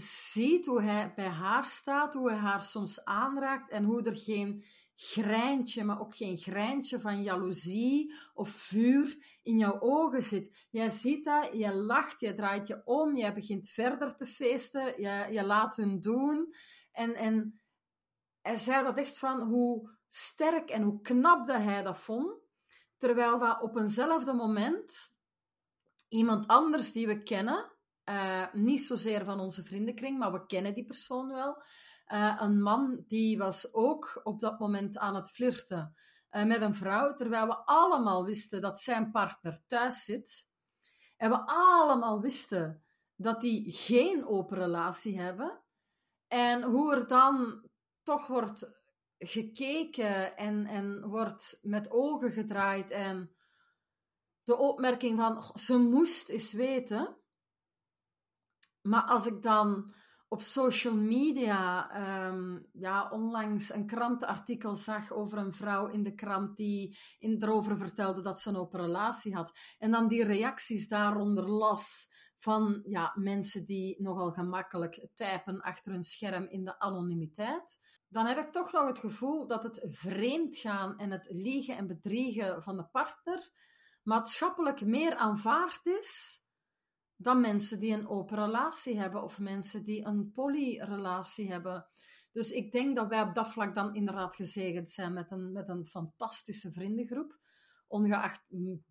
[0.00, 4.64] ziet hoe hij bij haar staat, hoe hij haar soms aanraakt en hoe er geen
[4.96, 10.66] grijntje, maar ook geen grijntje van jaloezie of vuur in jouw ogen zit.
[10.70, 15.42] Jij ziet dat, je lacht, je draait je om, je begint verder te feesten, je
[15.44, 16.54] laat hun doen.
[16.92, 17.60] En, en
[18.42, 22.44] hij zei dat echt van hoe sterk en hoe knap dat hij dat vond.
[22.96, 25.14] Terwijl dat op eenzelfde moment
[26.08, 27.75] iemand anders die we kennen,
[28.08, 31.62] uh, niet zozeer van onze vriendenkring, maar we kennen die persoon wel.
[32.12, 35.96] Uh, een man die was ook op dat moment aan het flirten
[36.30, 40.48] uh, met een vrouw, terwijl we allemaal wisten dat zijn partner thuis zit.
[41.16, 42.84] En we allemaal wisten
[43.14, 45.62] dat die geen open relatie hebben.
[46.28, 47.64] En hoe er dan
[48.02, 48.70] toch wordt
[49.18, 53.36] gekeken en, en wordt met ogen gedraaid en
[54.42, 57.16] de opmerking van ze moest eens weten.
[58.86, 59.92] Maar als ik dan
[60.28, 61.90] op social media
[62.28, 67.78] um, ja, onlangs een krantenartikel zag over een vrouw in de krant die in, erover
[67.78, 69.58] vertelde dat ze een open relatie had.
[69.78, 76.04] En dan die reacties daaronder las van ja, mensen die nogal gemakkelijk typen achter hun
[76.04, 77.78] scherm in de anonimiteit
[78.08, 81.86] dan heb ik toch nog het gevoel dat het vreemd gaan en het liegen en
[81.86, 83.50] bedriegen van de partner
[84.02, 86.40] maatschappelijk meer aanvaard is
[87.16, 91.86] dan mensen die een open relatie hebben of mensen die een polyrelatie hebben.
[92.32, 95.68] Dus ik denk dat wij op dat vlak dan inderdaad gezegend zijn met een, met
[95.68, 97.38] een fantastische vriendengroep.
[97.88, 98.44] Ongeacht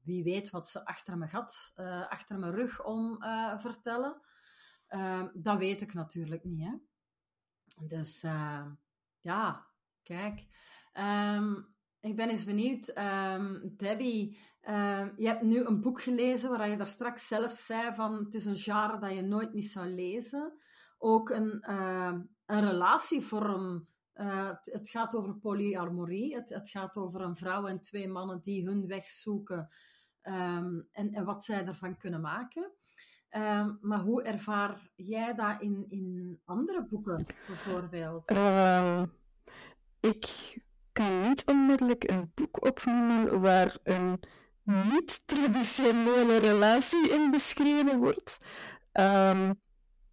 [0.03, 4.21] wie weet wat ze achter me gaat, uh, achter mijn rug om uh, vertellen.
[4.89, 6.63] Uh, dat weet ik natuurlijk niet.
[6.63, 6.77] Hè?
[7.87, 8.21] Dus
[9.19, 9.67] ja,
[10.03, 10.47] kijk.
[10.91, 11.53] Ehm,
[12.05, 14.37] ik ben eens benieuwd, um, Debbie.
[14.69, 18.33] Um, je hebt nu een boek gelezen waar je daar straks zelf zei van het
[18.33, 20.53] is een genre dat je nooit niet zou lezen.
[20.97, 21.71] Ook een,
[22.45, 23.87] een relatievorm.
[24.15, 26.35] Uh, het, gaat over polyamorie.
[26.35, 29.69] Het, het, gaat over een vrouw en twee mannen die hun weg zoeken
[30.21, 32.71] ehm, en, en wat zij ervan kunnen maken.
[33.29, 38.29] Ehm, maar hoe ervaar jij dat in, in andere boeken, bijvoorbeeld?
[38.29, 39.05] Ehm,
[39.99, 40.55] ik
[40.95, 44.19] kan niet onmiddellijk een boek opnoemen waar een
[44.63, 48.37] niet-traditionele relatie in beschreven wordt.
[48.91, 49.53] Ehm,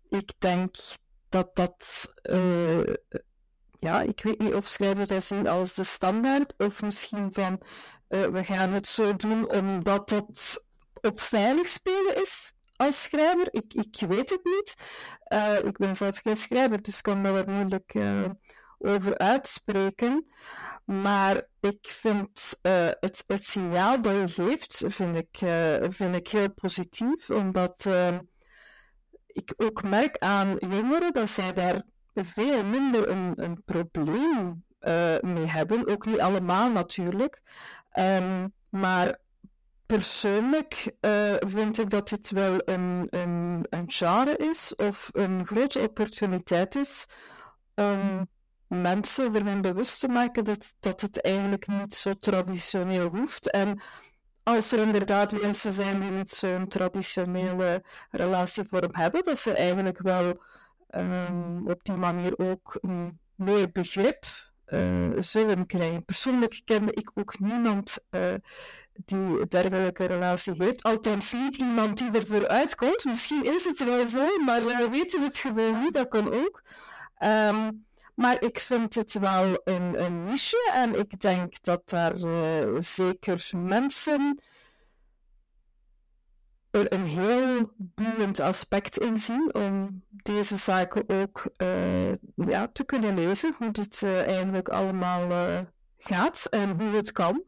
[0.09, 0.76] ik denk
[1.28, 2.95] dat dat, uh,
[3.78, 7.61] ja, ik weet niet of schrijvers dat zien als de standaard, of misschien van
[8.09, 10.64] uh, we gaan het zo doen omdat dat
[11.01, 13.49] op veilig spelen is als schrijver.
[13.51, 14.74] Ik, ik weet het niet.
[15.33, 17.95] Uh, ik ben zelf geen schrijver, dus kan daar moeilijk
[18.78, 20.26] over uitspreken.
[20.85, 26.28] Maar ik vind uh, het, het signaal dat je geeft, vind ik, uh, vind ik
[26.28, 27.30] heel positief.
[27.30, 28.18] Omdat uh,
[29.26, 31.83] ik ook merk aan jongeren dat zij daar
[32.14, 34.64] veel minder een, een probleem
[35.20, 35.89] mee hebben.
[35.89, 37.41] Ook niet allemaal natuurlijk.
[37.99, 39.18] Um, maar
[39.87, 40.95] persoonlijk
[41.39, 47.07] vind ik dat dit wel een, een, een genre is of een grote opportuniteit is.
[48.80, 53.50] Mensen ervan bewust te maken dat, dat het eigenlijk niet zo traditioneel hoeft.
[53.50, 53.82] En
[54.42, 60.42] als er inderdaad mensen zijn die niet zo'n traditionele relatievorm hebben, dat ze eigenlijk wel
[60.90, 64.24] um, op die manier ook een meer begrip
[64.66, 66.04] uh, zullen krijgen.
[66.04, 68.34] Persoonlijk kende ik ook niemand uh,
[68.94, 70.82] die dergelijke relatie heeft.
[70.82, 73.04] Althans, niet iemand die ervoor uitkomt.
[73.04, 75.92] Misschien is het wel zo, maar we weten het gewoon niet.
[75.92, 76.62] Dat kan ook.
[77.24, 77.84] Um,
[78.14, 83.50] maar ik vind het wel een, een niche en ik denk dat daar uh, zeker
[83.56, 84.42] mensen
[86.70, 93.14] er een heel boeiend aspect in zien om deze zaken ook uh, ja, te kunnen
[93.14, 93.54] lezen.
[93.58, 95.28] Hoe het uh, eigenlijk allemaal
[95.98, 97.44] gaat en hoe het kan.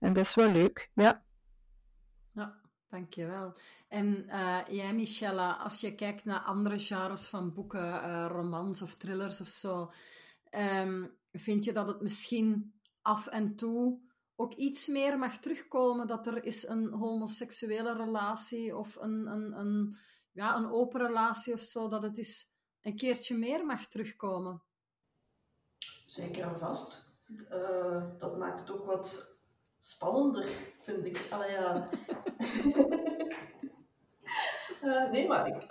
[0.00, 1.22] En dat is wel leuk, ja.
[2.94, 3.54] Dankjewel.
[3.88, 8.94] En uh, jij, Michelle, als je kijkt naar andere genres van boeken, uh, romans of
[8.94, 9.92] thrillers of zo,
[10.50, 14.00] um, vind je dat het misschien af en toe
[14.34, 19.96] ook iets meer mag terugkomen dat er is een homoseksuele relatie of een, een, een,
[20.32, 24.62] ja, een open relatie of zo, dat het is een keertje meer mag terugkomen?
[26.06, 27.12] Zeker en vast.
[27.50, 29.33] Uh, dat maakt het ook wat
[29.84, 30.48] spannender,
[30.80, 31.26] vind ik.
[31.30, 31.88] Allee, ja.
[34.82, 35.64] Uh, nee, maar ik,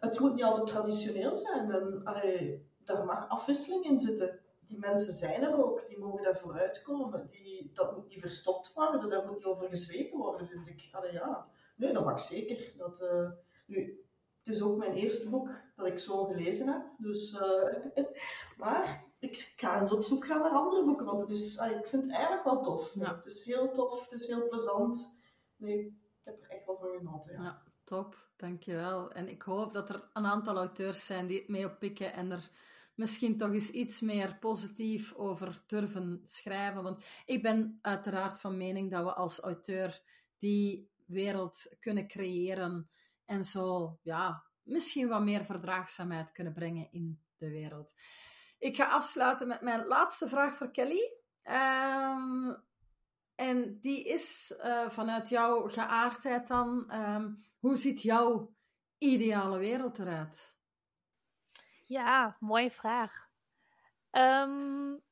[0.00, 1.70] het moet niet altijd traditioneel zijn.
[1.70, 4.40] En, allee, daar mag afwisseling in zitten.
[4.66, 7.26] Die mensen zijn er ook, die mogen daar vooruitkomen.
[7.26, 10.88] Die, dat moet niet verstopt worden, daar moet niet over gezwegen worden, vind ik.
[10.92, 11.48] Allee, ja.
[11.76, 12.72] Nee, dat mag zeker.
[12.76, 13.30] Dat, uh,
[13.66, 14.04] nu,
[14.42, 16.82] het is ook mijn eerste boek dat ik zo gelezen heb.
[16.98, 18.04] Dus, uh,
[18.62, 21.86] maar ik ga eens op zoek gaan naar andere boeken, want het is, allee, ik
[21.86, 22.94] vind het eigenlijk wel tof.
[22.94, 23.16] Ja.
[23.16, 25.22] Het is heel tof, het is heel plezant.
[25.56, 25.92] Nee, ik
[26.24, 27.32] heb er echt wel van genoten.
[27.32, 27.42] Ja.
[27.42, 27.62] ja.
[27.84, 29.12] Top, dankjewel.
[29.12, 32.50] En ik hoop dat er een aantal auteurs zijn die het mee oppikken en er
[32.94, 36.82] misschien toch eens iets meer positief over durven schrijven.
[36.82, 40.02] Want ik ben uiteraard van mening dat we als auteur
[40.38, 42.88] die wereld kunnen creëren
[43.24, 47.94] en zo, ja, misschien wat meer verdraagzaamheid kunnen brengen in de wereld.
[48.64, 51.16] Ik ga afsluiten met mijn laatste vraag voor Kelly.
[51.42, 52.64] Um,
[53.34, 58.54] en die is uh, vanuit jouw geaardheid dan, um, hoe ziet jouw
[58.98, 60.58] ideale wereld eruit?
[61.86, 63.28] Ja, mooie vraag.
[64.10, 65.02] Um,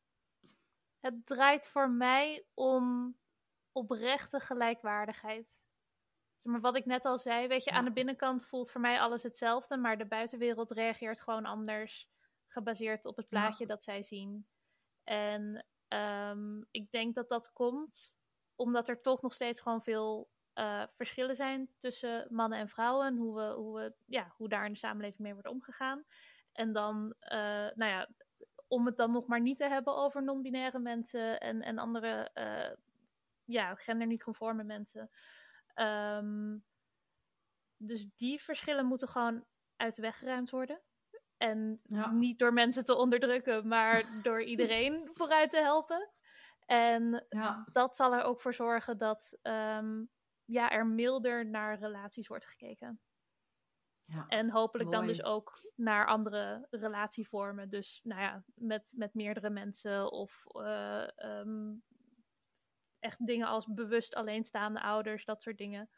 [1.00, 3.16] het draait voor mij om
[3.72, 5.62] oprechte gelijkwaardigheid.
[6.42, 7.76] Maar wat ik net al zei, weet je, ja.
[7.76, 12.11] aan de binnenkant voelt voor mij alles hetzelfde, maar de buitenwereld reageert gewoon anders,
[12.53, 13.74] gebaseerd op het plaatje ja.
[13.74, 14.46] dat zij zien.
[15.05, 18.20] En um, ik denk dat dat komt
[18.55, 23.16] omdat er toch nog steeds gewoon veel uh, verschillen zijn tussen mannen en vrouwen.
[23.16, 26.05] Hoe, we, hoe, we, ja, hoe daar in de samenleving mee wordt omgegaan.
[26.53, 27.30] En dan, uh,
[27.74, 28.09] nou ja,
[28.68, 32.76] om het dan nog maar niet te hebben over non-binaire mensen en, en andere uh,
[33.44, 35.11] ja, gender niet conforme mensen.
[35.74, 36.64] Um,
[37.76, 39.44] dus die verschillen moeten gewoon
[39.76, 40.80] uit de weg geruimd worden.
[41.43, 42.11] En ja.
[42.11, 46.11] niet door mensen te onderdrukken, maar door iedereen vooruit te helpen.
[46.66, 47.66] En ja.
[47.72, 50.11] dat zal er ook voor zorgen dat um,
[50.45, 53.01] ja, er milder naar relaties wordt gekeken.
[54.05, 55.01] Ja, en hopelijk mooi.
[55.01, 57.70] dan dus ook naar andere relatievormen.
[57.70, 61.82] Dus nou ja, met, met meerdere mensen of uh, um,
[62.99, 65.90] echt dingen als bewust alleenstaande ouders, dat soort dingen.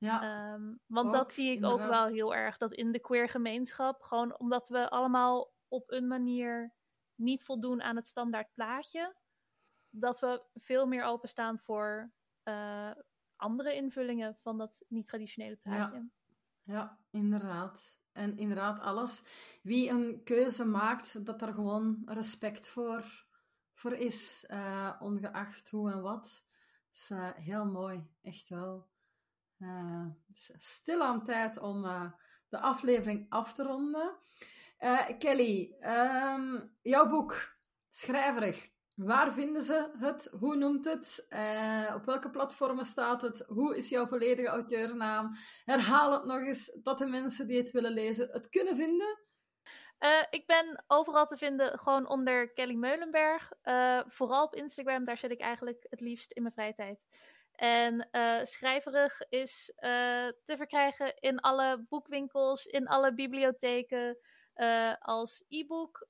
[0.00, 1.80] Ja, um, want ook, dat zie ik inderdaad.
[1.80, 2.56] ook wel heel erg.
[2.56, 6.74] Dat in de queer gemeenschap, gewoon omdat we allemaal op een manier
[7.14, 9.16] niet voldoen aan het standaard plaatje,
[9.90, 12.12] dat we veel meer openstaan voor
[12.44, 12.90] uh,
[13.36, 16.08] andere invullingen van dat niet-traditionele plaatje.
[16.62, 16.74] Ja.
[16.74, 17.98] ja, inderdaad.
[18.12, 19.22] En inderdaad, alles.
[19.62, 23.26] Wie een keuze maakt, dat er gewoon respect voor,
[23.72, 26.44] voor is, uh, ongeacht hoe en wat.
[26.92, 28.89] is uh, heel mooi, echt wel.
[29.60, 30.06] Uh,
[30.58, 31.82] stil aan tijd om
[32.48, 34.16] de aflevering af te ronden.
[35.18, 37.58] Kelly, um, jouw boek,
[37.90, 38.68] Schrijverig.
[38.94, 40.28] Waar vinden ze het?
[40.38, 41.26] Hoe noemt het?
[41.94, 43.44] Op welke platformen staat het?
[43.46, 45.30] Hoe is jouw volledige auteurnaam?
[45.64, 49.18] Herhaal het nog eens, dat de mensen die het willen lezen het kunnen vinden.
[50.30, 53.52] Ik ben overal te vinden gewoon onder Kelly Meulenberg.
[54.06, 57.00] Vooral op Instagram, daar zit ik eigenlijk het liefst in mijn vrije tijd.
[57.60, 58.08] En
[58.42, 59.72] schrijverig is
[60.44, 64.18] te verkrijgen in alle boekwinkels, in alle bibliotheken,
[64.98, 66.06] als e-book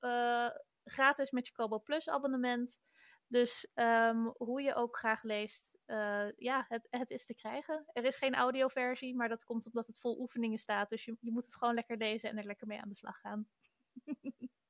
[0.83, 2.79] gratis met je Kobo Plus abonnement.
[3.27, 5.77] Dus um, hoe je ook graag leest,
[6.35, 7.83] ja, het, het is te krijgen.
[7.93, 10.89] Er is geen audioversie, maar dat komt omdat het vol oefeningen staat.
[10.89, 13.19] Dus je, je moet het gewoon lekker lezen en er lekker mee aan de slag
[13.19, 13.47] gaan.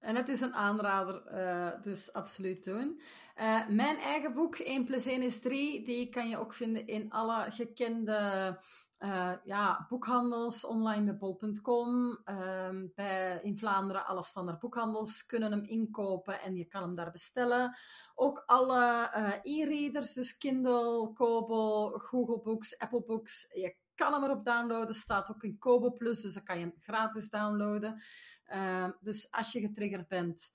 [0.00, 3.00] En het is een aanrader, uh, dus absoluut doen.
[3.36, 7.10] Uh, mijn eigen boek, 1 plus 1 is 3, die kan je ook vinden in
[7.10, 8.58] alle gekende
[8.98, 12.18] uh, ja, boekhandels, online bij bol.com.
[12.24, 17.10] Uh, bij, in Vlaanderen, alle standaard boekhandels kunnen hem inkopen en je kan hem daar
[17.10, 17.76] bestellen.
[18.14, 19.10] Ook alle
[19.42, 23.46] e-readers, dus Kindle, Kobo, Google Books, Apple Books.
[23.52, 26.74] Je kan hem erop downloaden, staat ook in Kobo Plus, dus dan kan je hem
[26.78, 28.02] gratis downloaden.
[28.50, 30.52] Uh, dus als je getriggerd bent,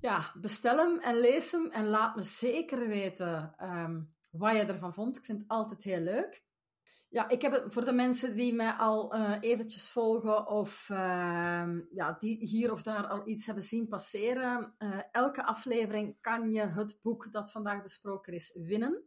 [0.00, 4.94] ja, bestel hem en lees hem en laat me zeker weten um, wat je ervan
[4.94, 5.16] vond.
[5.16, 6.44] Ik vind het altijd heel leuk.
[7.08, 10.98] Ja, ik heb het voor de mensen die mij al uh, eventjes volgen of uh,
[11.90, 14.74] ja, die hier of daar al iets hebben zien passeren.
[14.78, 19.04] Uh, elke aflevering kan je het boek dat vandaag besproken is winnen.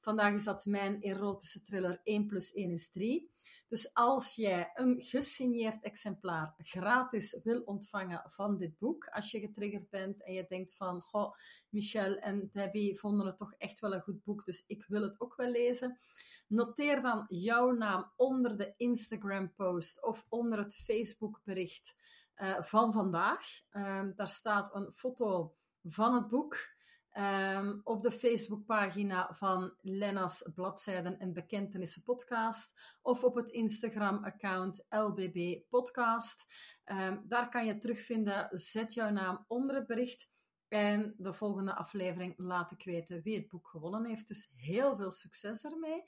[0.00, 3.32] Vandaag is dat mijn erotische thriller 1 plus 1 is 3.
[3.74, 9.90] Dus als jij een gesigneerd exemplaar gratis wil ontvangen van dit boek, als je getriggerd
[9.90, 11.34] bent en je denkt van, goh,
[11.68, 15.20] Michel en Debbie vonden het toch echt wel een goed boek, dus ik wil het
[15.20, 15.98] ook wel lezen
[16.46, 21.94] Noteer dan jouw naam onder de Instagram-post of onder het Facebook-bericht
[22.36, 23.46] uh, van vandaag.
[23.70, 26.73] Um, daar staat een foto van het boek.
[27.18, 35.60] Um, op de Facebookpagina van Lena's Bladzijden en Bekentenissen Podcast of op het Instagram-account LBB
[35.68, 36.46] Podcast.
[36.84, 38.48] Um, daar kan je terugvinden.
[38.50, 40.28] Zet jouw naam onder het bericht.
[40.68, 44.28] En de volgende aflevering laat ik weten wie het boek gewonnen heeft.
[44.28, 46.02] Dus heel veel succes ermee.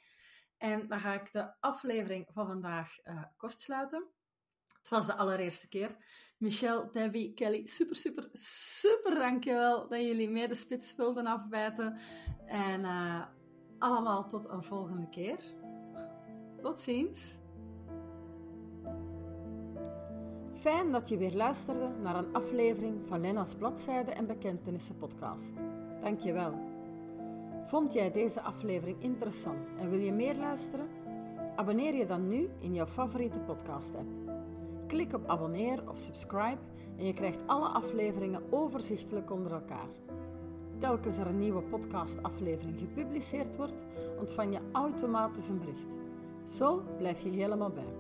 [0.57, 4.11] En dan ga ik de aflevering van vandaag uh, kort sluiten.
[4.87, 5.97] Het was de allereerste keer.
[6.39, 11.97] Michelle, Debbie, Kelly, super, super, super dankjewel dat jullie mee de spits wilden afbijten.
[12.45, 13.23] En uh,
[13.79, 15.39] allemaal tot een volgende keer.
[16.63, 17.39] Tot ziens.
[20.55, 25.53] Fijn dat je weer luisterde naar een aflevering van Lena's Bladzijde en Bekentenissen podcast.
[26.01, 26.55] Dankjewel.
[27.67, 30.89] Vond jij deze aflevering interessant en wil je meer luisteren?
[31.57, 34.26] Abonneer je dan nu in jouw favoriete podcast-app.
[34.87, 36.59] Klik op abonneer of subscribe
[36.97, 39.89] en je krijgt alle afleveringen overzichtelijk onder elkaar.
[40.79, 43.85] Telkens er een nieuwe podcast-aflevering gepubliceerd wordt,
[44.19, 45.87] ontvang je automatisch een bericht.
[46.45, 47.95] Zo blijf je helemaal bij.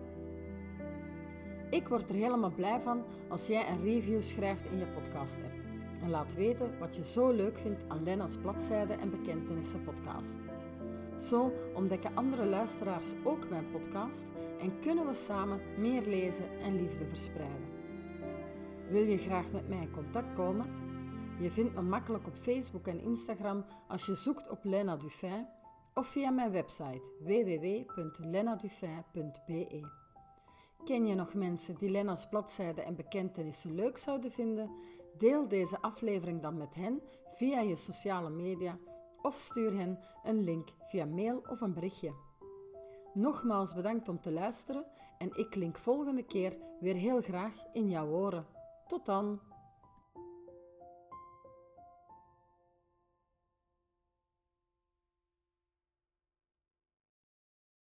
[1.70, 5.54] Ik word er helemaal blij van als jij een review schrijft in je podcast-app
[6.02, 10.34] en laat weten wat je zo leuk vindt aan Lena's Bladzijde en Bekentenissen podcast.
[11.18, 17.06] Zo ontdekken andere luisteraars ook mijn podcast en kunnen we samen meer lezen en liefde
[17.06, 17.74] verspreiden.
[18.90, 20.84] Wil je graag met mij in contact komen?
[21.40, 25.46] Je vindt me makkelijk op Facebook en Instagram als je zoekt op Lena Dufin
[25.94, 30.04] of via mijn website www.lenadufin.be.
[30.84, 34.70] Ken je nog mensen die Lena's bladzijden en bekentenissen leuk zouden vinden?
[35.18, 38.78] Deel deze aflevering dan met hen via je sociale media
[39.26, 42.12] of stuur hen een link via mail of een berichtje.
[43.14, 44.84] Nogmaals bedankt om te luisteren
[45.18, 48.46] en ik klink volgende keer weer heel graag in jouw oren.
[48.86, 49.40] Tot dan!